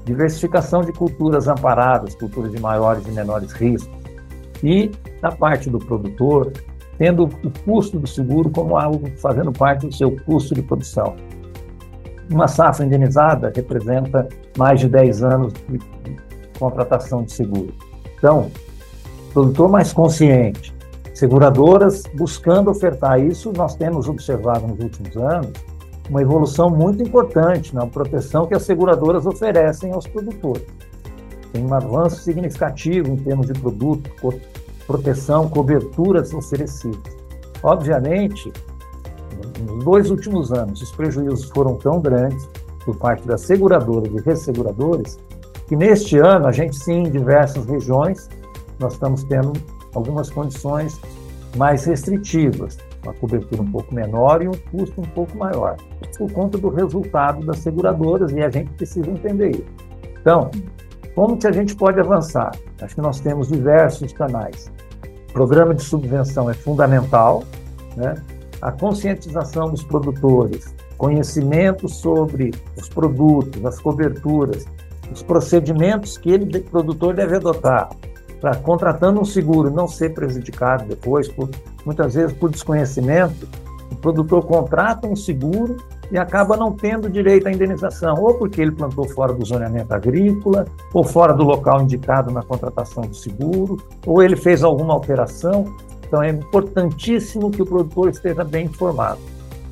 diversificação 0.04 0.82
de 0.82 0.92
culturas 0.92 1.48
amparadas, 1.48 2.14
culturas 2.14 2.50
de 2.50 2.60
maiores 2.60 3.06
e 3.06 3.10
menores 3.10 3.52
riscos, 3.52 3.90
e 4.62 4.90
na 5.20 5.32
parte 5.32 5.68
do 5.70 5.78
produtor, 5.78 6.52
tendo 6.98 7.24
o 7.24 7.50
custo 7.64 7.98
do 7.98 8.06
seguro 8.06 8.50
como 8.50 8.76
algo 8.76 9.10
fazendo 9.16 9.52
parte 9.52 9.86
do 9.86 9.94
seu 9.94 10.16
custo 10.24 10.54
de 10.54 10.62
produção. 10.62 11.16
Uma 12.30 12.46
safra 12.46 12.86
indenizada 12.86 13.52
representa 13.54 14.28
mais 14.56 14.80
de 14.80 14.88
10 14.88 15.22
anos 15.22 15.52
de 15.52 15.78
contratação 16.58 17.24
de 17.24 17.32
seguro. 17.32 17.74
Então, 18.16 18.50
produtor 19.32 19.68
mais 19.68 19.92
consciente, 19.92 20.72
seguradoras 21.12 22.04
buscando 22.14 22.70
ofertar 22.70 23.20
isso, 23.20 23.52
nós 23.56 23.74
temos 23.74 24.08
observado 24.08 24.66
nos 24.66 24.78
últimos 24.78 25.16
anos 25.16 25.52
uma 26.12 26.20
evolução 26.20 26.68
muito 26.68 27.02
importante 27.02 27.74
na 27.74 27.86
proteção 27.86 28.46
que 28.46 28.54
as 28.54 28.64
seguradoras 28.64 29.24
oferecem 29.24 29.92
aos 29.92 30.06
produtores. 30.06 30.66
Tem 31.50 31.64
um 31.64 31.72
avanço 31.72 32.22
significativo 32.22 33.08
em 33.08 33.16
termos 33.16 33.46
de 33.46 33.54
produto, 33.54 34.10
proteção, 34.86 35.48
coberturas 35.48 36.34
oferecidas. 36.34 37.16
Obviamente, 37.62 38.52
nos 39.66 39.82
dois 39.82 40.10
últimos 40.10 40.52
anos, 40.52 40.82
os 40.82 40.92
prejuízos 40.92 41.48
foram 41.48 41.76
tão 41.76 41.98
grandes 41.98 42.46
por 42.84 42.94
parte 42.98 43.26
das 43.26 43.40
seguradoras 43.40 44.12
e 44.12 44.20
resseguradores 44.20 45.18
que 45.66 45.74
neste 45.74 46.18
ano 46.18 46.46
a 46.46 46.52
gente 46.52 46.76
sim, 46.76 47.04
em 47.04 47.10
diversas 47.10 47.64
regiões, 47.64 48.28
nós 48.78 48.92
estamos 48.92 49.24
tendo 49.24 49.54
algumas 49.94 50.28
condições 50.28 51.00
mais 51.56 51.86
restritivas, 51.86 52.76
uma 53.02 53.12
cobertura 53.14 53.62
um 53.62 53.70
pouco 53.70 53.94
menor 53.94 54.42
e 54.42 54.48
um 54.48 54.52
custo 54.70 55.00
um 55.00 55.04
pouco 55.04 55.36
maior, 55.36 55.76
por 56.16 56.30
conta 56.32 56.56
do 56.56 56.68
resultado 56.68 57.44
das 57.44 57.58
seguradoras, 57.58 58.32
e 58.32 58.40
a 58.40 58.48
gente 58.48 58.70
precisa 58.72 59.10
entender 59.10 59.50
isso. 59.50 59.66
Então, 60.20 60.50
como 61.14 61.36
que 61.36 61.46
a 61.46 61.52
gente 61.52 61.74
pode 61.74 61.98
avançar? 62.00 62.52
Acho 62.80 62.94
que 62.94 63.00
nós 63.00 63.20
temos 63.20 63.48
diversos 63.48 64.12
canais. 64.12 64.72
O 65.30 65.32
programa 65.32 65.74
de 65.74 65.82
subvenção 65.82 66.48
é 66.48 66.54
fundamental, 66.54 67.42
né? 67.96 68.14
a 68.60 68.70
conscientização 68.70 69.70
dos 69.70 69.82
produtores, 69.82 70.74
conhecimento 70.96 71.88
sobre 71.88 72.52
os 72.76 72.88
produtos, 72.88 73.64
as 73.64 73.80
coberturas, 73.80 74.64
os 75.12 75.22
procedimentos 75.22 76.16
que 76.16 76.30
ele, 76.30 76.60
produtor, 76.60 77.14
deve 77.14 77.36
adotar 77.36 77.90
para 78.42 78.56
contratando 78.56 79.20
um 79.20 79.24
seguro 79.24 79.70
não 79.70 79.86
ser 79.86 80.12
prejudicado 80.14 80.84
depois, 80.88 81.28
por, 81.28 81.48
muitas 81.86 82.14
vezes 82.14 82.36
por 82.36 82.50
desconhecimento, 82.50 83.48
o 83.92 83.94
produtor 83.94 84.44
contrata 84.44 85.06
um 85.06 85.14
seguro 85.14 85.76
e 86.10 86.18
acaba 86.18 86.56
não 86.56 86.72
tendo 86.72 87.08
direito 87.08 87.46
à 87.46 87.52
indenização, 87.52 88.16
ou 88.20 88.34
porque 88.34 88.60
ele 88.60 88.72
plantou 88.72 89.08
fora 89.08 89.32
do 89.32 89.46
zoneamento 89.46 89.94
agrícola, 89.94 90.66
ou 90.92 91.04
fora 91.04 91.32
do 91.32 91.44
local 91.44 91.82
indicado 91.82 92.32
na 92.32 92.42
contratação 92.42 93.04
do 93.04 93.14
seguro, 93.14 93.76
ou 94.04 94.20
ele 94.20 94.34
fez 94.34 94.64
alguma 94.64 94.92
alteração. 94.92 95.72
Então 96.04 96.20
é 96.20 96.30
importantíssimo 96.30 97.48
que 97.48 97.62
o 97.62 97.66
produtor 97.66 98.10
esteja 98.10 98.42
bem 98.42 98.66
informado, 98.66 99.20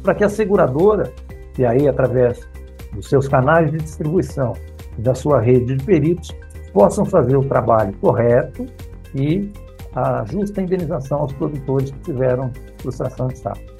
para 0.00 0.14
que 0.14 0.22
a 0.22 0.28
seguradora, 0.28 1.12
e 1.58 1.66
aí 1.66 1.88
através 1.88 2.48
dos 2.92 3.08
seus 3.08 3.26
canais 3.26 3.68
de 3.72 3.78
distribuição, 3.78 4.52
da 4.96 5.14
sua 5.14 5.40
rede 5.40 5.74
de 5.74 5.84
peritos, 5.84 6.30
possam 6.72 7.04
fazer 7.04 7.36
o 7.36 7.44
trabalho 7.44 7.92
correto 8.00 8.66
e 9.14 9.52
a 9.94 10.24
justa 10.24 10.60
indenização 10.60 11.20
aos 11.20 11.32
produtores 11.32 11.90
que 11.90 11.98
tiveram 12.00 12.52
frustração 12.78 13.28
de 13.28 13.38
safra. 13.38 13.70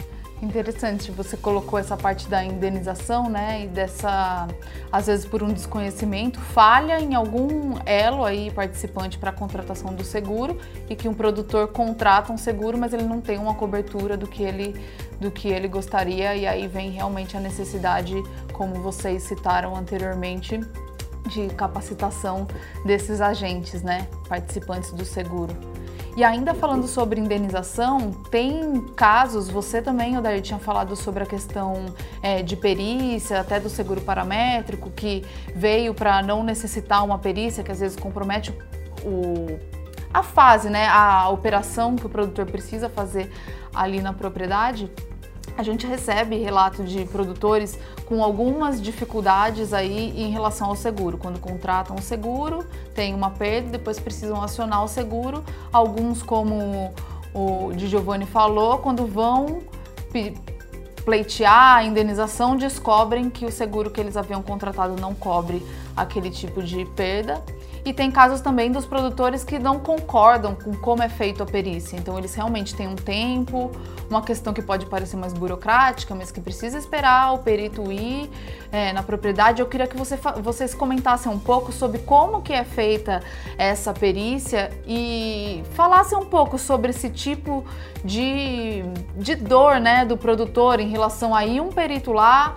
Interessante, 0.43 1.11
você 1.11 1.37
colocou 1.37 1.79
essa 1.79 1.99
parte 1.99 2.27
da 2.27 2.43
indenização, 2.43 3.29
né, 3.29 3.65
e 3.65 3.67
dessa, 3.67 4.49
às 4.91 5.07
vezes 5.07 5.27
por 5.27 5.43
um 5.43 5.53
desconhecimento, 5.53 6.41
falha 6.41 6.99
em 6.99 7.15
algum 7.15 7.75
elo 7.85 8.25
aí 8.25 8.51
participante 8.51 9.19
para 9.19 9.29
a 9.29 9.33
contratação 9.35 9.95
do 9.95 10.03
seguro 10.03 10.59
e 10.89 10.97
que 10.97 11.07
um 11.07 11.13
produtor 11.13 11.69
contrata 11.69 12.33
um 12.33 12.39
seguro, 12.39 12.79
mas 12.79 12.95
ele 12.95 13.03
não 13.03 13.21
tem 13.21 13.37
uma 13.37 13.55
cobertura 13.55 14.17
do 14.17 14.27
que 14.27 14.43
ele, 14.43 14.75
do 15.21 15.31
que 15.31 15.49
ele 15.49 15.69
gostaria 15.69 16.35
e 16.35 16.47
aí 16.47 16.67
vem 16.67 16.91
realmente 16.91 17.37
a 17.37 17.41
necessidade, 17.41 18.15
como 18.55 18.77
vocês 18.77 19.25
citaram 19.25 19.77
anteriormente, 19.77 20.59
de 21.31 21.49
capacitação 21.55 22.47
desses 22.85 23.21
agentes, 23.21 23.83
né, 23.83 24.07
participantes 24.29 24.93
do 24.93 25.05
seguro. 25.05 25.57
E 26.17 26.25
ainda 26.25 26.53
falando 26.53 26.89
sobre 26.89 27.21
indenização, 27.21 28.11
tem 28.31 28.81
casos, 28.97 29.49
você 29.49 29.81
também, 29.81 30.19
Odair, 30.19 30.43
tinha 30.43 30.59
falado 30.59 30.97
sobre 30.97 31.23
a 31.23 31.27
questão 31.27 31.87
é, 32.21 32.43
de 32.43 32.57
perícia, 32.57 33.41
até 33.41 33.61
do 33.61 33.71
seguro 33.71 34.01
paramétrico, 34.01 34.91
que 34.91 35.25
veio 35.55 35.95
para 35.95 36.21
não 36.21 36.43
necessitar 36.43 37.05
uma 37.05 37.19
perícia, 37.19 37.63
que 37.63 37.71
às 37.71 37.79
vezes 37.79 37.97
compromete 37.97 38.53
o, 39.05 39.59
a 40.13 40.23
fase, 40.23 40.69
né, 40.69 40.89
a 40.89 41.29
operação 41.29 41.95
que 41.95 42.07
o 42.07 42.09
produtor 42.09 42.45
precisa 42.45 42.89
fazer 42.89 43.33
ali 43.73 44.03
na 44.03 44.13
propriedade 44.13 44.91
a 45.57 45.63
gente 45.63 45.87
recebe 45.87 46.37
relato 46.39 46.83
de 46.85 47.05
produtores 47.07 47.79
com 48.07 48.23
algumas 48.23 48.81
dificuldades 48.81 49.73
aí 49.73 50.13
em 50.17 50.31
relação 50.31 50.69
ao 50.69 50.77
seguro. 50.77 51.19
Quando 51.19 51.39
contratam 51.39 51.97
o 51.97 52.03
seguro, 52.03 52.65
tem 52.95 53.15
uma 53.15 53.31
perda, 53.31 53.71
depois 53.71 53.99
precisam 53.99 54.43
acionar 54.43 54.83
o 54.85 54.89
seguro. 54.89 55.45
Alguns, 55.73 56.23
como 56.23 56.93
o 57.35 57.73
de 57.73 57.87
Giovanni 57.87 58.27
falou, 58.27 58.79
quando 58.79 59.07
vão 59.07 59.61
pleitear 61.05 61.77
a 61.77 61.85
indenização, 61.85 62.57
descobrem 62.57 63.31
que 63.31 63.45
o 63.45 63.53
seguro 63.53 63.91
que 63.91 64.01
eles 64.01 64.17
haviam 64.17 64.43
contratado 64.43 65.01
não 65.01 65.15
cobre 65.15 65.65
aquele 65.97 66.31
tipo 66.31 66.63
de 66.63 66.85
perda. 66.85 67.43
E 67.85 67.93
tem 67.93 68.11
casos 68.11 68.41
também 68.41 68.71
dos 68.71 68.85
produtores 68.85 69.43
que 69.43 69.59
não 69.59 69.79
concordam 69.79 70.55
com 70.55 70.75
como 70.75 71.03
é 71.03 71.09
feito 71.09 71.43
a 71.43 71.47
perícia. 71.47 71.97
Então 71.97 72.19
eles 72.19 72.35
realmente 72.35 72.75
têm 72.75 72.87
um 72.87 72.97
tempo, 72.97 73.71
uma 74.09 74.23
questão 74.23 74.53
que 74.53 74.61
pode 74.61 74.87
parecer 74.87 75.17
mais 75.17 75.33
burocrática, 75.33 76.15
mas 76.15 76.31
que 76.31 76.41
precisa 76.41 76.77
esperar 76.77 77.33
o 77.33 77.39
perito 77.39 77.91
ir 77.91 78.31
é, 78.71 78.93
na 78.93 79.03
propriedade. 79.03 79.61
Eu 79.61 79.67
queria 79.67 79.87
que 79.87 79.97
você, 79.97 80.19
vocês 80.43 80.75
comentassem 80.75 81.33
um 81.33 81.39
pouco 81.39 81.73
sobre 81.73 82.01
como 82.01 82.43
que 82.43 82.53
é 82.53 82.65
feita 82.65 83.23
essa 83.57 83.95
perícia 83.95 84.71
e 84.87 85.63
falassem 85.75 86.19
um 86.19 86.27
pouco 86.27 86.59
sobre 86.59 86.91
esse 86.91 87.09
tipo 87.09 87.65
de, 88.05 88.83
de 89.17 89.35
dor 89.37 89.81
né, 89.81 90.05
do 90.05 90.17
produtor 90.17 90.81
em 90.81 90.89
relação 90.89 91.35
a 91.35 91.47
ir 91.47 91.61
um 91.61 91.71
perito 91.71 92.13
lá 92.13 92.57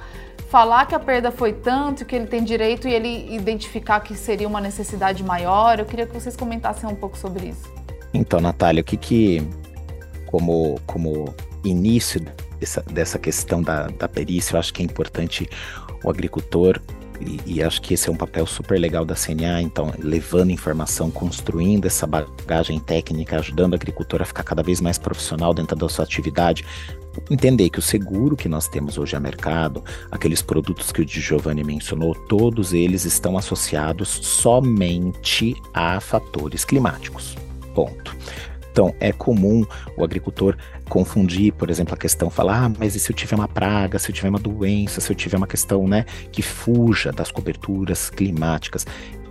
falar 0.53 0.85
que 0.85 0.93
a 0.93 0.99
perda 0.99 1.31
foi 1.31 1.51
tanto, 1.51 2.05
que 2.05 2.15
ele 2.15 2.27
tem 2.27 2.43
direito 2.43 2.87
e 2.87 2.93
ele 2.93 3.35
identificar 3.35 3.99
que 4.01 4.15
seria 4.15 4.47
uma 4.47 4.61
necessidade 4.61 5.23
maior. 5.23 5.79
Eu 5.79 5.85
queria 5.85 6.05
que 6.05 6.13
vocês 6.13 6.35
comentassem 6.35 6.87
um 6.87 6.93
pouco 6.93 7.17
sobre 7.17 7.47
isso. 7.47 7.73
Então, 8.13 8.39
Natália, 8.39 8.81
o 8.81 8.83
que 8.83 8.95
que, 8.95 9.41
como, 10.27 10.79
como 10.85 11.33
início 11.63 12.21
dessa, 12.59 12.81
dessa 12.83 13.17
questão 13.17 13.63
da, 13.63 13.87
da 13.87 14.07
perícia, 14.07 14.53
eu 14.53 14.59
acho 14.59 14.71
que 14.71 14.83
é 14.83 14.85
importante 14.85 15.49
o 16.03 16.09
agricultor 16.11 16.79
e, 17.19 17.55
e, 17.55 17.63
acho 17.63 17.81
que 17.81 17.95
esse 17.95 18.07
é 18.07 18.11
um 18.11 18.15
papel 18.15 18.45
super 18.45 18.79
legal 18.79 19.03
da 19.05 19.15
CNA, 19.15 19.59
então, 19.59 19.91
levando 19.97 20.51
informação, 20.51 21.09
construindo 21.09 21.85
essa 21.85 22.05
bagagem 22.05 22.79
técnica, 22.79 23.37
ajudando 23.37 23.73
o 23.73 23.75
agricultor 23.75 24.21
a 24.21 24.25
ficar 24.25 24.43
cada 24.43 24.61
vez 24.61 24.79
mais 24.79 24.99
profissional 24.99 25.51
dentro 25.51 25.75
da 25.75 25.89
sua 25.89 26.05
atividade, 26.05 26.63
entender 27.29 27.69
que 27.69 27.79
o 27.79 27.81
seguro 27.81 28.35
que 28.35 28.49
nós 28.49 28.67
temos 28.67 28.97
hoje 28.97 29.15
a 29.15 29.19
mercado, 29.19 29.83
aqueles 30.11 30.41
produtos 30.41 30.91
que 30.91 31.01
o 31.01 31.07
Giovanni 31.07 31.63
mencionou, 31.63 32.13
todos 32.13 32.73
eles 32.73 33.05
estão 33.05 33.37
associados 33.37 34.09
somente 34.09 35.55
a 35.73 35.99
fatores 35.99 36.65
climáticos. 36.65 37.35
Ponto. 37.73 38.15
Então, 38.71 38.93
é 38.99 39.11
comum 39.11 39.63
o 39.95 40.03
agricultor 40.03 40.57
confundir, 40.89 41.53
por 41.53 41.69
exemplo, 41.69 41.93
a 41.93 41.97
questão, 41.97 42.29
falar, 42.29 42.65
ah, 42.65 42.71
mas 42.79 42.95
e 42.95 42.99
se 42.99 43.11
eu 43.11 43.15
tiver 43.15 43.35
uma 43.35 43.47
praga, 43.47 43.99
se 43.99 44.09
eu 44.09 44.15
tiver 44.15 44.29
uma 44.29 44.39
doença, 44.39 44.99
se 44.99 45.11
eu 45.11 45.15
tiver 45.15 45.37
uma 45.37 45.45
questão, 45.45 45.87
né, 45.87 46.05
que 46.31 46.41
fuja 46.41 47.11
das 47.11 47.31
coberturas 47.31 48.09
climáticas. 48.09 48.85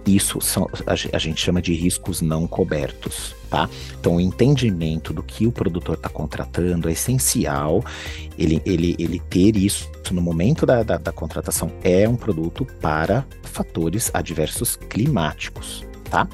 Isso 0.06 0.40
são, 0.40 0.68
a, 0.86 1.18
gente 1.18 1.40
chama 1.40 1.62
de 1.62 1.74
riscos 1.74 2.20
não 2.20 2.46
cobertos, 2.46 3.36
tá? 3.48 3.68
Então, 3.98 4.16
o 4.16 4.20
entendimento 4.20 5.12
do 5.12 5.22
que 5.22 5.46
o 5.46 5.52
produtor 5.52 5.94
está 5.94 6.08
contratando 6.08 6.88
é 6.88 6.92
essencial. 6.92 7.84
Ele, 8.36 8.60
ele, 8.66 8.96
ele 8.98 9.20
ter 9.20 9.56
isso 9.56 9.88
no 10.10 10.20
momento 10.20 10.66
da, 10.66 10.82
da, 10.82 10.98
da 10.98 11.12
contratação 11.12 11.72
é 11.84 12.08
um 12.08 12.16
produto 12.16 12.66
para 12.80 13.24
fatores 13.44 14.10
adversos 14.12 14.76
climáticos, 14.76 15.84
tá? 16.10 16.28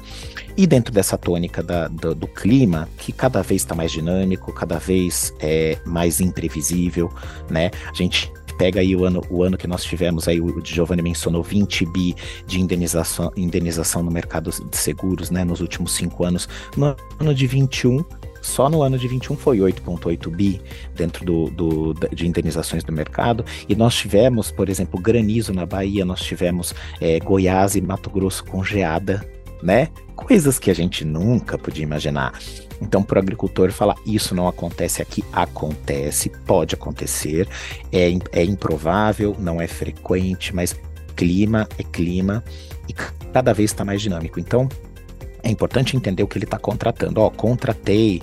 E 0.57 0.65
dentro 0.67 0.93
dessa 0.93 1.17
tônica 1.17 1.61
da, 1.63 1.87
do, 1.87 2.13
do, 2.13 2.27
clima, 2.27 2.89
que 2.97 3.11
cada 3.11 3.41
vez 3.41 3.61
está 3.61 3.75
mais 3.75 3.91
dinâmico, 3.91 4.51
cada 4.51 4.77
vez 4.77 5.33
é 5.39 5.77
mais 5.85 6.19
imprevisível, 6.19 7.13
né? 7.49 7.71
A 7.89 7.93
gente 7.93 8.31
pega 8.59 8.81
aí 8.81 8.93
o 8.93 9.05
ano, 9.05 9.23
o 9.29 9.41
ano 9.41 9.57
que 9.57 9.65
nós 9.65 9.85
tivemos, 9.85 10.27
aí 10.27 10.41
o 10.41 10.61
Giovanni 10.61 11.01
mencionou 11.01 11.41
20 11.41 11.85
bi 11.85 12.13
de 12.45 12.59
indenização, 12.59 13.31
indenização 13.37 14.03
no 14.03 14.11
mercado 14.11 14.51
de 14.51 14.75
seguros, 14.77 15.31
né, 15.31 15.45
nos 15.45 15.61
últimos 15.61 15.93
cinco 15.93 16.25
anos. 16.25 16.49
No 16.75 16.93
ano 17.17 17.33
de 17.33 17.47
21, 17.47 18.03
só 18.41 18.69
no 18.69 18.83
ano 18.83 18.97
de 18.97 19.07
21 19.07 19.37
foi 19.37 19.59
8,8 19.59 20.29
bi 20.29 20.61
dentro 20.93 21.23
do, 21.23 21.49
do, 21.49 21.93
de 22.13 22.27
indenizações 22.27 22.83
do 22.83 22.91
mercado, 22.91 23.45
e 23.69 23.73
nós 23.75 23.95
tivemos, 23.95 24.51
por 24.51 24.67
exemplo, 24.67 24.99
granizo 24.99 25.53
na 25.53 25.65
Bahia, 25.65 26.03
nós 26.03 26.19
tivemos 26.19 26.75
é, 26.99 27.17
Goiás 27.17 27.77
e 27.77 27.81
Mato 27.81 28.09
Grosso 28.09 28.43
com 28.43 28.61
geada, 28.61 29.25
né? 29.63 29.87
Coisas 30.17 30.59
que 30.59 30.69
a 30.69 30.75
gente 30.75 31.05
nunca 31.05 31.57
podia 31.57 31.83
imaginar. 31.83 32.33
Então, 32.81 33.03
para 33.03 33.17
o 33.17 33.21
agricultor 33.21 33.71
falar 33.71 33.95
isso 34.05 34.33
não 34.33 34.47
acontece 34.47 35.01
aqui, 35.01 35.23
acontece, 35.33 36.29
pode 36.29 36.75
acontecer, 36.75 37.47
é, 37.91 38.11
é 38.31 38.43
improvável, 38.43 39.35
não 39.37 39.61
é 39.61 39.67
frequente, 39.67 40.55
mas 40.55 40.75
clima 41.15 41.67
é 41.77 41.83
clima 41.83 42.43
e 42.87 42.93
cada 42.93 43.53
vez 43.53 43.71
está 43.71 43.83
mais 43.83 44.01
dinâmico. 44.01 44.39
Então, 44.39 44.69
é 45.43 45.49
importante 45.49 45.95
entender 45.95 46.23
o 46.23 46.27
que 46.27 46.37
ele 46.37 46.45
está 46.45 46.57
contratando. 46.57 47.21
Ó, 47.21 47.29
contratei 47.29 48.21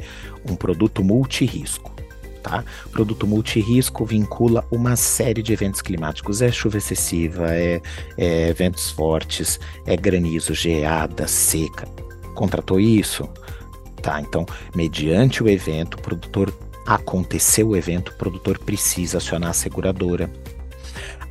um 0.49 0.55
produto 0.55 1.05
multirisco. 1.05 1.95
Tá? 2.43 2.65
Produto 2.93 3.27
multirisco 3.27 4.05
vincula 4.05 4.65
uma 4.71 4.95
série 4.95 5.43
de 5.43 5.53
eventos 5.53 5.83
climáticos. 5.83 6.41
É 6.41 6.51
chuva 6.51 6.79
excessiva, 6.79 7.49
é, 7.51 7.81
é 8.17 8.53
ventos 8.53 8.91
fortes, 8.91 9.59
é 9.85 9.97
granizo, 9.97 10.55
geada, 10.55 11.27
seca. 11.27 11.87
Contratou 12.35 12.79
isso? 12.79 13.29
Tá, 14.07 14.21
então, 14.21 14.47
mediante 14.73 15.43
o 15.43 15.49
evento, 15.49 15.95
o 15.95 16.01
produtor 16.01 16.57
aconteceu 16.87 17.71
o 17.71 17.77
evento, 17.77 18.11
o 18.11 18.15
produtor 18.15 18.57
precisa 18.57 19.19
acionar 19.19 19.51
a 19.51 19.53
seguradora 19.53 20.31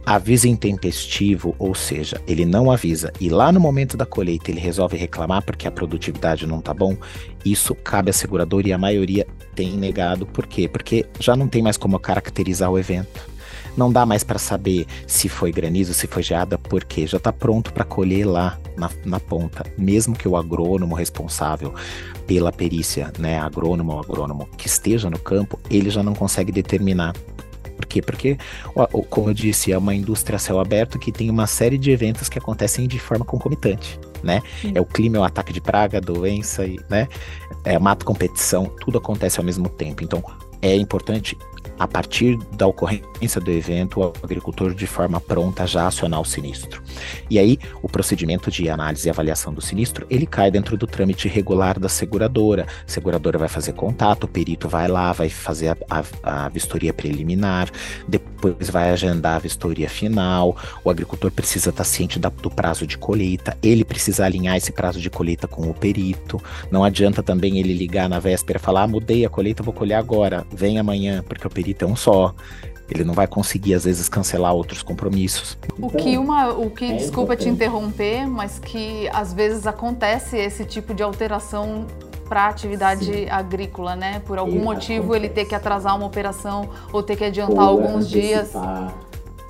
avisa 0.06 0.48
intempestivo, 0.48 1.56
ou 1.58 1.74
seja, 1.74 2.22
ele 2.28 2.46
não 2.46 2.70
avisa 2.70 3.12
e 3.20 3.28
lá 3.28 3.52
no 3.52 3.60
momento 3.60 3.98
da 3.98 4.06
colheita 4.06 4.52
ele 4.52 4.60
resolve 4.60 4.96
reclamar 4.96 5.42
porque 5.42 5.68
a 5.68 5.72
produtividade 5.72 6.46
não 6.46 6.62
tá 6.62 6.74
bom, 6.74 6.96
isso 7.44 7.74
cabe 7.74 8.12
à 8.12 8.14
seguradora 8.14 8.68
e 8.68 8.74
a 8.74 8.78
maioria 8.78 9.26
tem 9.56 9.72
negado. 9.72 10.26
Por 10.28 10.46
quê? 10.46 10.68
Porque 10.68 11.06
já 11.20 11.36
não 11.36 11.48
tem 11.48 11.64
mais 11.64 11.78
como 11.78 11.98
caracterizar 11.98 12.70
o 12.70 12.78
evento. 12.78 13.35
Não 13.78 13.92
dá 13.92 14.06
mais 14.06 14.24
para 14.24 14.40
saber 14.40 14.86
se 15.06 15.28
foi 15.28 15.52
granizo, 15.52 15.94
se 15.94 16.08
foi 16.08 16.24
geada, 16.24 16.58
porque 16.58 17.06
já 17.06 17.18
está 17.18 17.32
pronto 17.32 17.74
para 17.74 17.84
colher 17.84 18.26
lá 18.26 18.58
na, 18.78 18.90
na, 19.06 19.20
ponta. 19.20 19.66
Mesmo 19.78 20.16
que 20.16 20.28
o 20.28 20.38
agrônomo 20.38 20.96
responsável 20.96 21.74
pela 22.26 22.52
perícia, 22.52 23.12
né, 23.20 23.40
agrônomo 23.40 23.94
ou 23.94 24.00
agrônomo 24.00 24.50
que 24.58 24.68
esteja 24.68 25.10
no 25.10 25.20
campo, 25.20 25.60
ele 25.70 25.90
já 25.90 26.02
não 26.02 26.14
consegue 26.14 26.52
determinar 26.52 27.14
por 27.76 27.86
quê? 27.86 28.02
Porque, 28.02 28.38
como 29.10 29.30
eu 29.30 29.34
disse, 29.34 29.72
é 29.72 29.78
uma 29.78 29.94
indústria 29.94 30.38
a 30.38 30.40
céu 30.40 30.60
aberto 30.60 30.98
que 30.98 31.12
tem 31.12 31.30
uma 31.30 31.46
série 31.46 31.78
de 31.78 31.92
eventos 31.92 32.30
que 32.30 32.40
acontecem 32.40 32.88
de 32.88 32.98
forma 33.00 33.26
concomitante, 33.26 34.00
né? 34.24 34.42
É 34.74 34.80
o 34.80 34.86
clima, 34.86 35.18
é 35.18 35.20
o 35.20 35.24
ataque 35.24 35.52
de 35.52 35.60
praga, 35.60 36.00
doença, 36.00 36.66
e, 36.66 36.80
né? 36.90 37.08
É 37.64 37.78
mato 37.78 38.06
competição, 38.06 38.66
tudo 38.80 38.98
acontece 38.98 39.40
ao 39.40 39.46
mesmo 39.46 39.68
tempo. 39.68 40.04
Então, 40.04 40.24
é 40.62 40.76
importante 40.76 41.38
a 41.78 41.88
partir 41.88 42.38
da 42.54 42.68
ocorrência 42.68 43.42
do 43.42 43.52
evento, 43.52 44.00
o 44.00 44.14
agricultor 44.24 44.74
de 44.74 44.88
forma 44.88 45.20
pronta 45.20 45.68
já 45.68 45.88
acionar 45.88 46.22
o 46.22 46.26
sinistro. 46.26 46.82
E 47.30 47.38
aí, 47.38 47.60
o 47.82 47.90
procedimento 47.90 48.50
de 48.50 48.70
análise 48.70 49.08
e 49.08 49.10
avaliação 49.10 49.54
do 49.54 49.62
sinistro, 49.62 50.06
ele 50.10 50.26
cai 50.26 50.50
dentro 50.50 50.78
do 50.78 50.88
trâmite 50.88 51.28
regular 51.28 51.80
da 51.80 51.90
seguradora. 51.90 52.66
A 52.88 52.92
seguradora 52.92 53.38
vai 53.38 53.50
fazer 53.50 53.74
contato, 53.74 54.24
o 54.24 54.28
perito 54.28 54.68
vai 54.70 54.88
lá, 54.88 55.12
vai 55.12 55.30
fazer 55.30 55.70
a, 55.70 55.78
a, 55.90 56.46
a 56.46 56.50
vistoria 56.50 56.94
preliminar, 56.94 57.70
depois 58.08 58.70
vai 58.70 58.92
agendar 58.92 59.36
a 59.36 59.40
vistoria 59.40 59.90
final, 59.90 60.56
o 60.84 60.90
agricultor 60.90 61.32
precisa 61.32 61.70
estar 61.70 61.84
ciente 61.84 62.20
da, 62.20 62.30
do 62.30 62.50
prazo 62.50 62.88
de 62.88 62.98
colheita, 62.98 63.58
ele 63.62 63.84
precisa 63.84 64.26
alinhar 64.26 64.56
esse 64.56 64.72
prazo 64.72 65.00
de 65.00 65.10
colheita 65.10 65.48
com 65.48 65.70
o 65.70 65.74
perito. 65.74 66.42
Não 66.72 66.84
adianta 66.84 67.22
também 67.22 67.60
ele 67.60 67.74
ligar 67.74 68.08
na 68.08 68.20
véspera 68.20 68.58
e 68.60 68.62
falar, 68.62 68.84
ah, 68.84 68.88
mudei 68.88 69.26
a 69.26 69.30
colheita, 69.30 69.64
vou 69.64 69.74
colher 69.74 69.96
agora, 69.96 70.46
vem 70.52 70.80
amanhã, 70.80 71.24
porque 71.28 71.46
o 71.46 71.50
perito 71.50 71.65
perito 71.66 71.86
é 71.86 71.88
um 71.88 71.96
só. 71.96 72.34
Ele 72.88 73.04
não 73.04 73.16
vai 73.16 73.26
conseguir, 73.26 73.74
às 73.74 73.84
vezes, 73.84 74.08
cancelar 74.08 74.54
outros 74.54 74.84
compromissos. 74.84 75.58
O 75.80 75.90
que 75.90 76.18
uma. 76.20 76.50
O 76.52 76.70
que, 76.70 76.86
é 76.86 76.96
desculpa 76.96 77.36
te 77.36 77.50
interromper, 77.50 78.28
mas 78.28 78.60
que 78.60 79.10
às 79.12 79.34
vezes 79.34 79.66
acontece 79.66 80.38
esse 80.38 80.64
tipo 80.66 80.94
de 80.94 81.02
alteração 81.02 81.88
para 82.30 82.44
a 82.44 82.50
atividade 82.50 83.06
Sim. 83.06 83.30
agrícola, 83.30 83.96
né? 83.96 84.22
Por 84.26 84.38
algum 84.38 84.58
e 84.58 84.64
motivo 84.64 85.06
acontece. 85.06 85.26
ele 85.26 85.30
ter 85.30 85.46
que 85.46 85.56
atrasar 85.56 85.96
uma 85.96 86.06
operação 86.06 86.70
ou 86.94 87.02
ter 87.02 87.16
que 87.16 87.24
adiantar 87.24 87.64
ou 87.72 87.82
alguns 87.82 88.08
dias. 88.08 88.52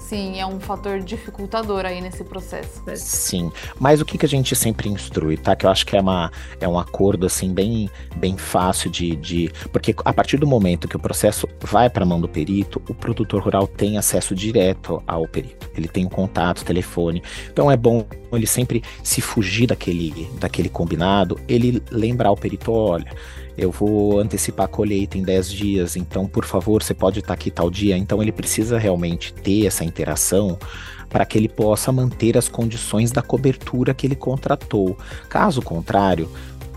Sim, 0.07 0.39
é 0.39 0.45
um 0.45 0.59
fator 0.59 0.99
dificultador 0.99 1.83
aí 1.83 1.99
nesse 1.99 2.23
processo. 2.23 2.83
Sim, 2.95 3.51
mas 3.79 4.01
o 4.01 4.05
que, 4.05 4.19
que 4.19 4.25
a 4.25 4.29
gente 4.29 4.55
sempre 4.55 4.87
instrui, 4.87 5.35
tá? 5.35 5.55
Que 5.55 5.65
eu 5.65 5.69
acho 5.71 5.83
que 5.83 5.97
é, 5.97 5.99
uma, 5.99 6.31
é 6.59 6.67
um 6.67 6.77
acordo, 6.77 7.25
assim, 7.25 7.51
bem, 7.51 7.89
bem 8.15 8.37
fácil 8.37 8.91
de, 8.91 9.15
de... 9.15 9.51
Porque 9.71 9.95
a 10.05 10.13
partir 10.13 10.37
do 10.37 10.45
momento 10.45 10.87
que 10.87 10.95
o 10.95 10.99
processo 10.99 11.49
vai 11.59 11.89
para 11.89 12.03
a 12.03 12.05
mão 12.05 12.21
do 12.21 12.29
perito, 12.29 12.79
o 12.87 12.93
produtor 12.93 13.41
rural 13.41 13.65
tem 13.65 13.97
acesso 13.97 14.35
direto 14.35 15.01
ao 15.07 15.27
perito. 15.27 15.71
Ele 15.75 15.87
tem 15.87 16.05
um 16.05 16.09
contato, 16.09 16.63
telefone. 16.63 17.23
Então 17.51 17.71
é 17.71 17.75
bom 17.75 18.05
ele 18.31 18.45
sempre 18.45 18.83
se 19.01 19.21
fugir 19.21 19.65
daquele, 19.65 20.29
daquele 20.39 20.69
combinado, 20.69 21.39
ele 21.47 21.81
lembrar 21.89 22.29
o 22.29 22.37
perito, 22.37 22.71
olha 22.71 23.11
eu 23.57 23.71
vou 23.71 24.19
antecipar 24.19 24.65
a 24.65 24.69
colheita 24.69 25.17
em 25.17 25.23
10 25.23 25.51
dias, 25.51 25.95
então 25.95 26.27
por 26.27 26.45
favor, 26.45 26.83
você 26.83 26.93
pode 26.93 27.19
estar 27.19 27.33
aqui 27.33 27.49
tal 27.49 27.69
dia. 27.69 27.97
Então 27.97 28.21
ele 28.21 28.31
precisa 28.31 28.77
realmente 28.77 29.33
ter 29.33 29.65
essa 29.65 29.83
interação 29.83 30.57
para 31.09 31.25
que 31.25 31.37
ele 31.37 31.47
possa 31.47 31.91
manter 31.91 32.37
as 32.37 32.49
condições 32.49 33.11
da 33.11 33.21
cobertura 33.21 33.93
que 33.93 34.05
ele 34.05 34.15
contratou. 34.15 34.97
Caso 35.29 35.61
contrário, 35.61 36.29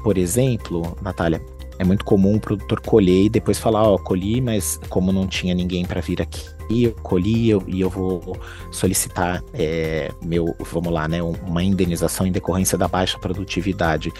por 0.03 0.17
exemplo, 0.17 0.97
Natália, 1.03 1.43
é 1.79 1.85
muito 1.85 2.05
comum 2.05 2.37
o 2.37 2.41
produtor 2.41 2.81
colher 2.81 3.27
e 3.27 3.29
depois 3.29 3.59
falar, 3.59 3.83
ó, 3.85 3.95
oh, 3.95 3.99
colhi, 3.99 4.41
mas 4.41 4.79
como 4.89 5.13
não 5.13 5.27
tinha 5.27 5.55
ninguém 5.55 5.85
para 5.85 6.01
vir 6.01 6.21
aqui, 6.21 6.45
eu 6.71 6.93
colhi 7.03 7.49
eu, 7.49 7.63
e 7.67 7.81
eu 7.81 7.89
vou 7.89 8.37
solicitar 8.71 9.43
é, 9.55 10.11
meu, 10.23 10.55
vamos 10.73 10.93
lá, 10.93 11.09
né, 11.09 11.23
uma 11.23 11.63
indenização 11.63 12.27
em 12.27 12.33
decorrência 12.33 12.77
da 12.77 12.89
baixa 12.89 13.19
produtividade. 13.19 14.13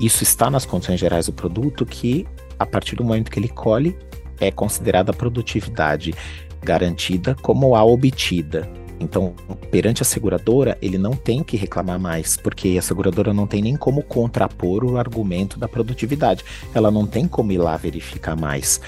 Isso 0.00 0.22
está 0.22 0.50
nas 0.50 0.64
condições 0.64 1.00
gerais 1.00 1.26
do 1.26 1.32
produto 1.32 1.84
que, 1.84 2.26
a 2.58 2.64
partir 2.64 2.96
do 2.96 3.04
momento 3.04 3.30
que 3.30 3.38
ele 3.38 3.48
colhe, 3.48 3.96
é 4.40 4.50
considerada 4.50 5.10
a 5.10 5.14
produtividade 5.14 6.14
garantida 6.62 7.34
como 7.42 7.74
a 7.74 7.84
obtida. 7.84 8.68
Então, 9.00 9.34
perante 9.70 10.02
a 10.02 10.04
seguradora, 10.04 10.76
ele 10.82 10.98
não 10.98 11.12
tem 11.12 11.42
que 11.42 11.56
reclamar 11.56 12.00
mais, 12.00 12.36
porque 12.36 12.76
a 12.78 12.82
seguradora 12.82 13.32
não 13.32 13.46
tem 13.46 13.62
nem 13.62 13.76
como 13.76 14.02
contrapor 14.02 14.84
o 14.84 14.96
argumento 14.98 15.58
da 15.58 15.68
produtividade. 15.68 16.44
Ela 16.74 16.90
não 16.90 17.06
tem 17.06 17.28
como 17.28 17.52
ir 17.52 17.58
lá 17.58 17.76
verificar 17.76 18.36
mais. 18.36 18.80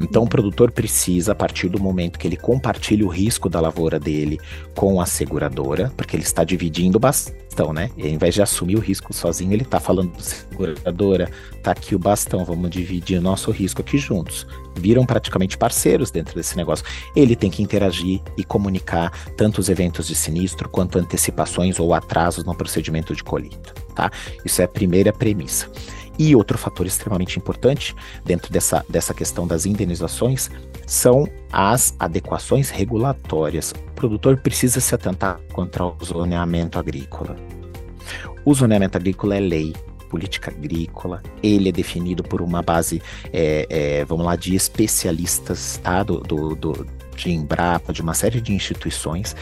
Então, 0.00 0.24
o 0.24 0.28
produtor 0.28 0.70
precisa, 0.70 1.32
a 1.32 1.34
partir 1.34 1.68
do 1.68 1.80
momento 1.80 2.18
que 2.18 2.26
ele 2.26 2.36
compartilha 2.36 3.04
o 3.04 3.08
risco 3.08 3.48
da 3.48 3.60
lavoura 3.60 3.98
dele 3.98 4.38
com 4.74 5.00
a 5.00 5.06
seguradora, 5.06 5.92
porque 5.96 6.16
ele 6.16 6.24
está 6.24 6.44
dividindo 6.44 6.96
o 6.96 7.00
bastão, 7.00 7.72
né? 7.72 7.90
E 7.96 8.02
ao 8.02 8.08
invés 8.08 8.34
de 8.34 8.42
assumir 8.42 8.76
o 8.76 8.80
risco 8.80 9.12
sozinho, 9.12 9.52
ele 9.52 9.62
está 9.62 9.78
falando, 9.78 10.12
seguradora, 10.20 11.30
tá 11.62 11.72
aqui 11.72 11.94
o 11.94 11.98
bastão, 11.98 12.44
vamos 12.44 12.70
dividir 12.70 13.18
o 13.18 13.22
nosso 13.22 13.50
risco 13.50 13.80
aqui 13.80 13.98
juntos. 13.98 14.46
Viram 14.74 15.04
praticamente 15.04 15.56
parceiros 15.56 16.10
dentro 16.10 16.34
desse 16.34 16.56
negócio. 16.56 16.84
Ele 17.14 17.36
tem 17.36 17.50
que 17.50 17.62
interagir 17.62 18.20
e 18.36 18.44
comunicar 18.44 19.10
tanto 19.36 19.60
os 19.60 19.68
eventos 19.68 20.06
de 20.06 20.14
sinistro 20.14 20.68
quanto 20.68 20.98
antecipações 20.98 21.78
ou 21.78 21.94
atrasos 21.94 22.44
no 22.44 22.54
procedimento 22.54 23.14
de 23.14 23.22
colheita, 23.22 23.74
tá? 23.94 24.10
Isso 24.44 24.60
é 24.60 24.64
a 24.64 24.68
primeira 24.68 25.12
premissa. 25.12 25.70
E 26.22 26.36
outro 26.36 26.56
fator 26.56 26.86
extremamente 26.86 27.36
importante 27.36 27.96
dentro 28.24 28.52
dessa, 28.52 28.86
dessa 28.88 29.12
questão 29.12 29.44
das 29.44 29.66
indenizações 29.66 30.48
são 30.86 31.26
as 31.50 31.96
adequações 31.98 32.70
regulatórias. 32.70 33.72
O 33.72 33.92
produtor 33.94 34.36
precisa 34.36 34.78
se 34.78 34.94
atentar 34.94 35.40
contra 35.52 35.84
o 35.84 35.96
zoneamento 36.04 36.78
agrícola. 36.78 37.34
O 38.44 38.54
zoneamento 38.54 38.96
agrícola 38.96 39.34
é 39.34 39.40
lei, 39.40 39.72
política 40.08 40.52
agrícola, 40.52 41.20
ele 41.42 41.70
é 41.70 41.72
definido 41.72 42.22
por 42.22 42.40
uma 42.40 42.62
base, 42.62 43.02
é, 43.32 43.66
é, 43.68 44.04
vamos 44.04 44.24
lá, 44.24 44.36
de 44.36 44.54
especialistas, 44.54 45.80
tá? 45.82 46.04
Do, 46.04 46.20
do, 46.20 46.54
do, 46.54 46.86
de 47.16 47.32
Embrapa, 47.32 47.92
de 47.92 48.00
uma 48.00 48.14
série 48.14 48.40
de 48.40 48.52
instituições, 48.52 49.34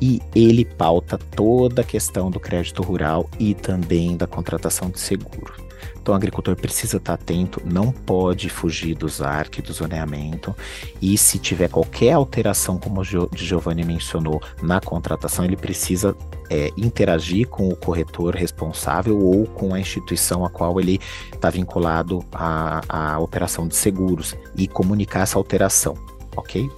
e 0.00 0.22
ele 0.32 0.64
pauta 0.64 1.18
toda 1.18 1.82
a 1.82 1.84
questão 1.84 2.30
do 2.30 2.38
crédito 2.38 2.84
rural 2.84 3.28
e 3.36 3.52
também 3.52 4.16
da 4.16 4.28
contratação 4.28 4.90
de 4.90 5.00
seguro. 5.00 5.69
Então 6.00 6.14
o 6.14 6.16
agricultor 6.16 6.56
precisa 6.56 6.96
estar 6.96 7.14
atento, 7.14 7.60
não 7.64 7.92
pode 7.92 8.48
fugir 8.48 8.94
dos 8.94 9.20
ARC, 9.20 9.60
do 9.60 9.72
zoneamento, 9.72 10.54
e 11.00 11.16
se 11.18 11.38
tiver 11.38 11.68
qualquer 11.68 12.12
alteração, 12.12 12.78
como 12.78 13.00
o 13.00 13.04
Giovanni 13.34 13.84
mencionou, 13.84 14.40
na 14.62 14.80
contratação, 14.80 15.44
ele 15.44 15.56
precisa 15.56 16.16
é, 16.48 16.70
interagir 16.76 17.48
com 17.48 17.68
o 17.68 17.76
corretor 17.76 18.34
responsável 18.34 19.18
ou 19.18 19.46
com 19.46 19.74
a 19.74 19.80
instituição 19.80 20.44
a 20.44 20.50
qual 20.50 20.80
ele 20.80 20.98
está 21.32 21.50
vinculado 21.50 22.24
à, 22.32 22.80
à 22.88 23.18
operação 23.18 23.68
de 23.68 23.76
seguros 23.76 24.34
e 24.56 24.66
comunicar 24.66 25.20
essa 25.20 25.38
alteração, 25.38 25.94
ok? 26.36 26.68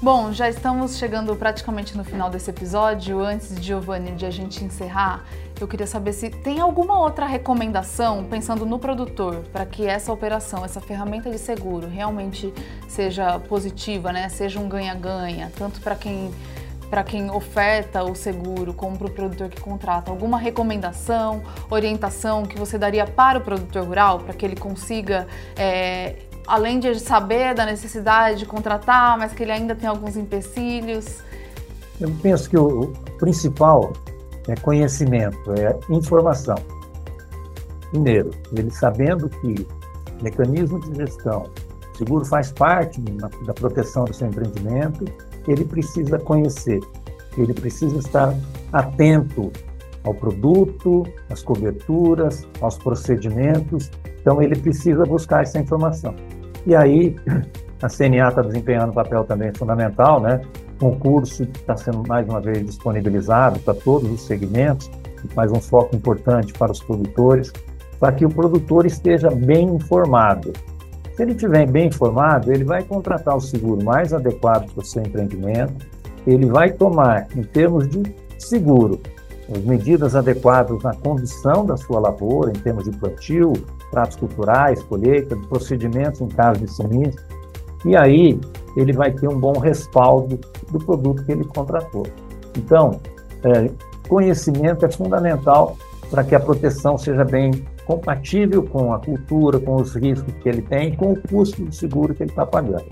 Bom, 0.00 0.30
já 0.30 0.48
estamos 0.48 0.98
chegando 0.98 1.34
praticamente 1.34 1.96
no 1.96 2.04
final 2.04 2.28
desse 2.28 2.50
episódio. 2.50 3.20
Antes, 3.20 3.56
Giovanni, 3.60 4.12
de 4.12 4.26
a 4.26 4.30
gente 4.30 4.62
encerrar, 4.62 5.24
eu 5.60 5.66
queria 5.66 5.86
saber 5.86 6.12
se 6.12 6.28
tem 6.28 6.60
alguma 6.60 6.98
outra 6.98 7.26
recomendação, 7.26 8.24
pensando 8.24 8.66
no 8.66 8.78
produtor, 8.78 9.42
para 9.52 9.64
que 9.64 9.86
essa 9.86 10.12
operação, 10.12 10.64
essa 10.64 10.80
ferramenta 10.80 11.30
de 11.30 11.38
seguro 11.38 11.88
realmente 11.88 12.52
seja 12.86 13.38
positiva, 13.38 14.12
né? 14.12 14.28
Seja 14.28 14.60
um 14.60 14.68
ganha-ganha, 14.68 15.50
tanto 15.56 15.80
para 15.80 15.94
quem 15.94 16.30
para 16.90 17.02
quem 17.02 17.28
oferta 17.32 18.04
o 18.04 18.14
seguro 18.14 18.72
como 18.72 18.96
para 18.96 19.08
o 19.08 19.10
produtor 19.10 19.48
que 19.48 19.60
contrata? 19.60 20.08
Alguma 20.08 20.38
recomendação, 20.38 21.42
orientação 21.68 22.44
que 22.44 22.56
você 22.56 22.78
daria 22.78 23.04
para 23.04 23.38
o 23.38 23.40
produtor 23.40 23.84
rural 23.84 24.20
para 24.20 24.32
que 24.32 24.46
ele 24.46 24.54
consiga 24.54 25.26
é, 25.56 26.14
além 26.46 26.78
de 26.78 26.98
saber 27.00 27.54
da 27.54 27.66
necessidade 27.66 28.38
de 28.38 28.46
contratar, 28.46 29.18
mas 29.18 29.32
que 29.32 29.42
ele 29.42 29.50
ainda 29.50 29.74
tem 29.74 29.88
alguns 29.88 30.16
empecilhos? 30.16 31.18
Eu 32.00 32.14
penso 32.22 32.48
que 32.48 32.56
o 32.56 32.92
principal 33.18 33.92
é 34.48 34.54
conhecimento, 34.56 35.52
é 35.52 35.78
informação. 35.90 36.56
Primeiro, 37.90 38.30
ele 38.56 38.70
sabendo 38.70 39.28
que 39.28 39.66
mecanismo 40.22 40.80
de 40.80 40.94
gestão, 40.96 41.44
seguro 41.96 42.24
faz 42.24 42.52
parte 42.52 43.00
da 43.00 43.54
proteção 43.54 44.04
do 44.04 44.14
seu 44.14 44.28
empreendimento, 44.28 45.04
ele 45.46 45.64
precisa 45.64 46.18
conhecer, 46.18 46.80
ele 47.36 47.54
precisa 47.54 47.98
estar 47.98 48.34
atento 48.72 49.52
ao 50.04 50.14
produto, 50.14 51.04
às 51.30 51.42
coberturas, 51.42 52.46
aos 52.60 52.78
procedimentos, 52.78 53.90
então 54.20 54.40
ele 54.40 54.56
precisa 54.56 55.04
buscar 55.04 55.42
essa 55.42 55.58
informação. 55.58 56.14
E 56.66 56.74
aí, 56.74 57.16
a 57.82 57.88
CNA 57.88 58.28
está 58.28 58.42
desempenhando 58.42 58.90
um 58.90 58.94
papel 58.94 59.24
também 59.24 59.52
fundamental, 59.54 60.20
né? 60.20 60.40
Um 60.80 60.98
curso 60.98 61.44
está 61.44 61.76
sendo 61.76 62.02
mais 62.06 62.28
uma 62.28 62.40
vez 62.40 62.64
disponibilizado 62.64 63.58
para 63.60 63.74
todos 63.74 64.10
os 64.10 64.22
segmentos, 64.22 64.90
mais 65.34 65.50
um 65.50 65.60
foco 65.60 65.96
importante 65.96 66.52
para 66.52 66.70
os 66.70 66.80
produtores, 66.80 67.50
para 67.98 68.12
que 68.12 68.26
o 68.26 68.28
produtor 68.28 68.84
esteja 68.84 69.30
bem 69.30 69.68
informado. 69.68 70.52
Se 71.14 71.22
ele 71.22 71.32
estiver 71.32 71.66
bem 71.66 71.88
informado, 71.88 72.52
ele 72.52 72.62
vai 72.62 72.82
contratar 72.82 73.34
o 73.34 73.40
seguro 73.40 73.82
mais 73.82 74.12
adequado 74.12 74.70
para 74.70 74.82
o 74.82 74.84
seu 74.84 75.02
empreendimento, 75.02 75.86
ele 76.26 76.46
vai 76.46 76.70
tomar, 76.70 77.26
em 77.34 77.42
termos 77.42 77.88
de 77.88 78.02
seguro, 78.38 79.00
as 79.50 79.62
medidas 79.62 80.14
adequadas 80.14 80.82
na 80.82 80.92
condição 80.92 81.64
da 81.64 81.76
sua 81.76 82.00
lavoura, 82.00 82.50
em 82.50 82.60
termos 82.60 82.84
de 82.84 82.90
plantio, 82.98 83.52
pratos 83.90 84.16
culturais, 84.16 84.82
colheita, 84.82 85.36
procedimentos 85.48 86.20
em 86.20 86.28
caso 86.28 86.60
de 86.60 86.70
sinistro. 86.70 87.24
E 87.84 87.96
aí 87.96 88.38
ele 88.76 88.92
vai 88.92 89.10
ter 89.10 89.28
um 89.28 89.38
bom 89.38 89.58
respaldo 89.58 90.38
do 90.70 90.78
produto 90.78 91.24
que 91.24 91.32
ele 91.32 91.44
contratou. 91.44 92.06
Então, 92.56 93.00
é, 93.42 93.70
conhecimento 94.08 94.84
é 94.84 94.90
fundamental 94.90 95.76
para 96.10 96.22
que 96.22 96.34
a 96.34 96.40
proteção 96.40 96.96
seja 96.96 97.24
bem 97.24 97.50
compatível 97.86 98.62
com 98.62 98.92
a 98.92 98.98
cultura, 98.98 99.58
com 99.60 99.76
os 99.76 99.94
riscos 99.94 100.32
que 100.42 100.48
ele 100.48 100.62
tem, 100.62 100.94
com 100.94 101.12
o 101.12 101.22
custo 101.28 101.64
do 101.64 101.72
seguro 101.72 102.14
que 102.14 102.22
ele 102.22 102.30
está 102.30 102.44
pagando. 102.44 102.84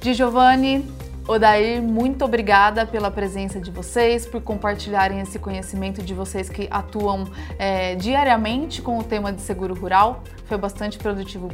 Di 0.01 0.15
Giovanni, 0.15 0.91
Odair, 1.27 1.81
muito 1.81 2.23
obrigada 2.23 2.85
pela 2.85 3.09
presença 3.09 3.59
de 3.59 3.71
vocês, 3.71 4.27
por 4.27 4.41
compartilharem 4.41 5.19
esse 5.19 5.39
conhecimento 5.39 6.03
de 6.03 6.13
vocês 6.13 6.49
que 6.49 6.67
atuam 6.69 7.27
é, 7.57 7.95
diariamente 7.95 8.79
com 8.79 8.99
o 8.99 9.03
tema 9.03 9.33
de 9.33 9.41
seguro 9.41 9.73
rural. 9.73 10.21
Foi 10.45 10.55
bastante 10.55 10.99
produtivo 10.99 11.49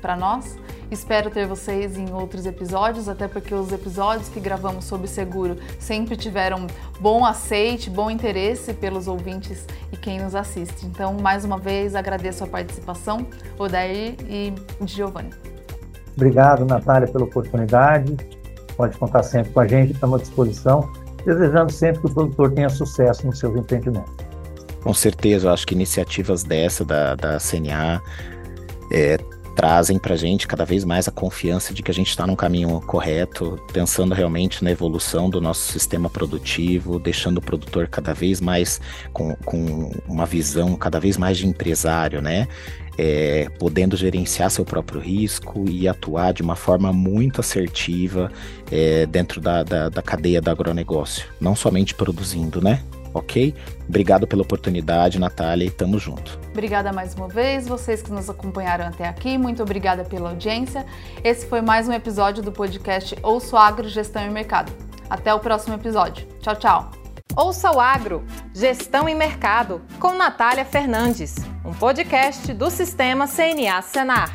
para 0.00 0.16
nós. 0.16 0.56
Espero 0.92 1.28
ter 1.28 1.44
vocês 1.44 1.98
em 1.98 2.12
outros 2.12 2.46
episódios, 2.46 3.08
até 3.08 3.26
porque 3.26 3.52
os 3.52 3.72
episódios 3.72 4.28
que 4.28 4.38
gravamos 4.38 4.84
sobre 4.84 5.08
seguro 5.08 5.56
sempre 5.80 6.16
tiveram 6.16 6.68
bom 7.00 7.24
aceite, 7.24 7.90
bom 7.90 8.08
interesse 8.08 8.72
pelos 8.74 9.08
ouvintes 9.08 9.66
e 9.90 9.96
quem 9.96 10.20
nos 10.20 10.36
assiste. 10.36 10.86
Então, 10.86 11.14
mais 11.14 11.44
uma 11.44 11.58
vez, 11.58 11.96
agradeço 11.96 12.44
a 12.44 12.46
participação, 12.46 13.26
Odair 13.58 14.14
e 14.28 14.54
Giovanni. 14.86 15.30
Obrigado, 16.14 16.64
Natália, 16.64 17.08
pela 17.08 17.24
oportunidade 17.24 18.14
pode 18.76 18.96
contar 18.98 19.22
sempre 19.22 19.52
com 19.52 19.60
a 19.60 19.66
gente, 19.66 19.92
estamos 19.92 20.20
à 20.20 20.22
disposição, 20.22 20.92
desejando 21.24 21.72
sempre 21.72 22.00
que 22.00 22.06
o 22.06 22.14
produtor 22.14 22.52
tenha 22.52 22.68
sucesso 22.68 23.26
nos 23.26 23.38
seus 23.38 23.56
empreendimentos. 23.56 24.12
Com 24.82 24.92
certeza, 24.92 25.48
eu 25.48 25.52
acho 25.52 25.66
que 25.66 25.74
iniciativas 25.74 26.42
dessa 26.42 26.84
da, 26.84 27.14
da 27.14 27.38
CNA 27.38 28.02
é, 28.92 29.18
trazem 29.54 29.98
para 29.98 30.14
a 30.14 30.16
gente 30.16 30.46
cada 30.46 30.64
vez 30.64 30.84
mais 30.84 31.08
a 31.08 31.12
confiança 31.12 31.72
de 31.72 31.82
que 31.82 31.90
a 31.90 31.94
gente 31.94 32.10
está 32.10 32.26
no 32.26 32.36
caminho 32.36 32.80
correto, 32.80 33.58
pensando 33.72 34.14
realmente 34.14 34.62
na 34.62 34.70
evolução 34.70 35.30
do 35.30 35.40
nosso 35.40 35.72
sistema 35.72 36.10
produtivo, 36.10 36.98
deixando 36.98 37.38
o 37.38 37.42
produtor 37.42 37.88
cada 37.88 38.12
vez 38.12 38.40
mais 38.40 38.80
com, 39.12 39.34
com 39.44 39.90
uma 40.08 40.26
visão 40.26 40.76
cada 40.76 40.98
vez 40.98 41.16
mais 41.16 41.38
de 41.38 41.46
empresário, 41.46 42.20
né? 42.20 42.48
é, 42.98 43.48
podendo 43.58 43.96
gerenciar 43.96 44.50
seu 44.50 44.64
próprio 44.64 45.00
risco 45.00 45.64
e 45.68 45.88
atuar 45.88 46.32
de 46.32 46.42
uma 46.42 46.56
forma 46.56 46.92
muito 46.92 47.40
assertiva 47.40 48.30
é, 48.70 49.06
dentro 49.06 49.40
da, 49.40 49.62
da, 49.62 49.88
da 49.88 50.02
cadeia 50.02 50.40
do 50.40 50.50
agronegócio, 50.50 51.26
não 51.40 51.56
somente 51.56 51.94
produzindo, 51.94 52.60
né? 52.60 52.82
Ok? 53.14 53.54
Obrigado 53.88 54.26
pela 54.26 54.42
oportunidade, 54.42 55.18
Natália, 55.18 55.64
e 55.66 55.70
tamo 55.70 55.98
junto. 55.98 56.38
Obrigada 56.50 56.92
mais 56.92 57.14
uma 57.14 57.28
vez, 57.28 57.66
vocês 57.66 58.02
que 58.02 58.12
nos 58.12 58.28
acompanharam 58.28 58.86
até 58.86 59.06
aqui, 59.06 59.38
muito 59.38 59.62
obrigada 59.62 60.04
pela 60.04 60.30
audiência. 60.30 60.84
Esse 61.22 61.46
foi 61.46 61.62
mais 61.62 61.88
um 61.88 61.92
episódio 61.92 62.42
do 62.42 62.52
podcast 62.52 63.16
Ouço 63.22 63.56
Agro, 63.56 63.88
Gestão 63.88 64.26
e 64.26 64.30
Mercado. 64.30 64.72
Até 65.08 65.32
o 65.32 65.38
próximo 65.38 65.74
episódio. 65.74 66.26
Tchau, 66.40 66.56
tchau. 66.56 66.90
Ouça 67.36 67.70
o 67.72 67.80
Agro, 67.80 68.24
Gestão 68.52 69.08
e 69.08 69.14
Mercado, 69.14 69.82
com 69.98 70.14
Natália 70.14 70.64
Fernandes, 70.64 71.34
um 71.64 71.72
podcast 71.72 72.52
do 72.54 72.70
Sistema 72.70 73.26
CNA 73.26 73.82
Senar. 73.82 74.32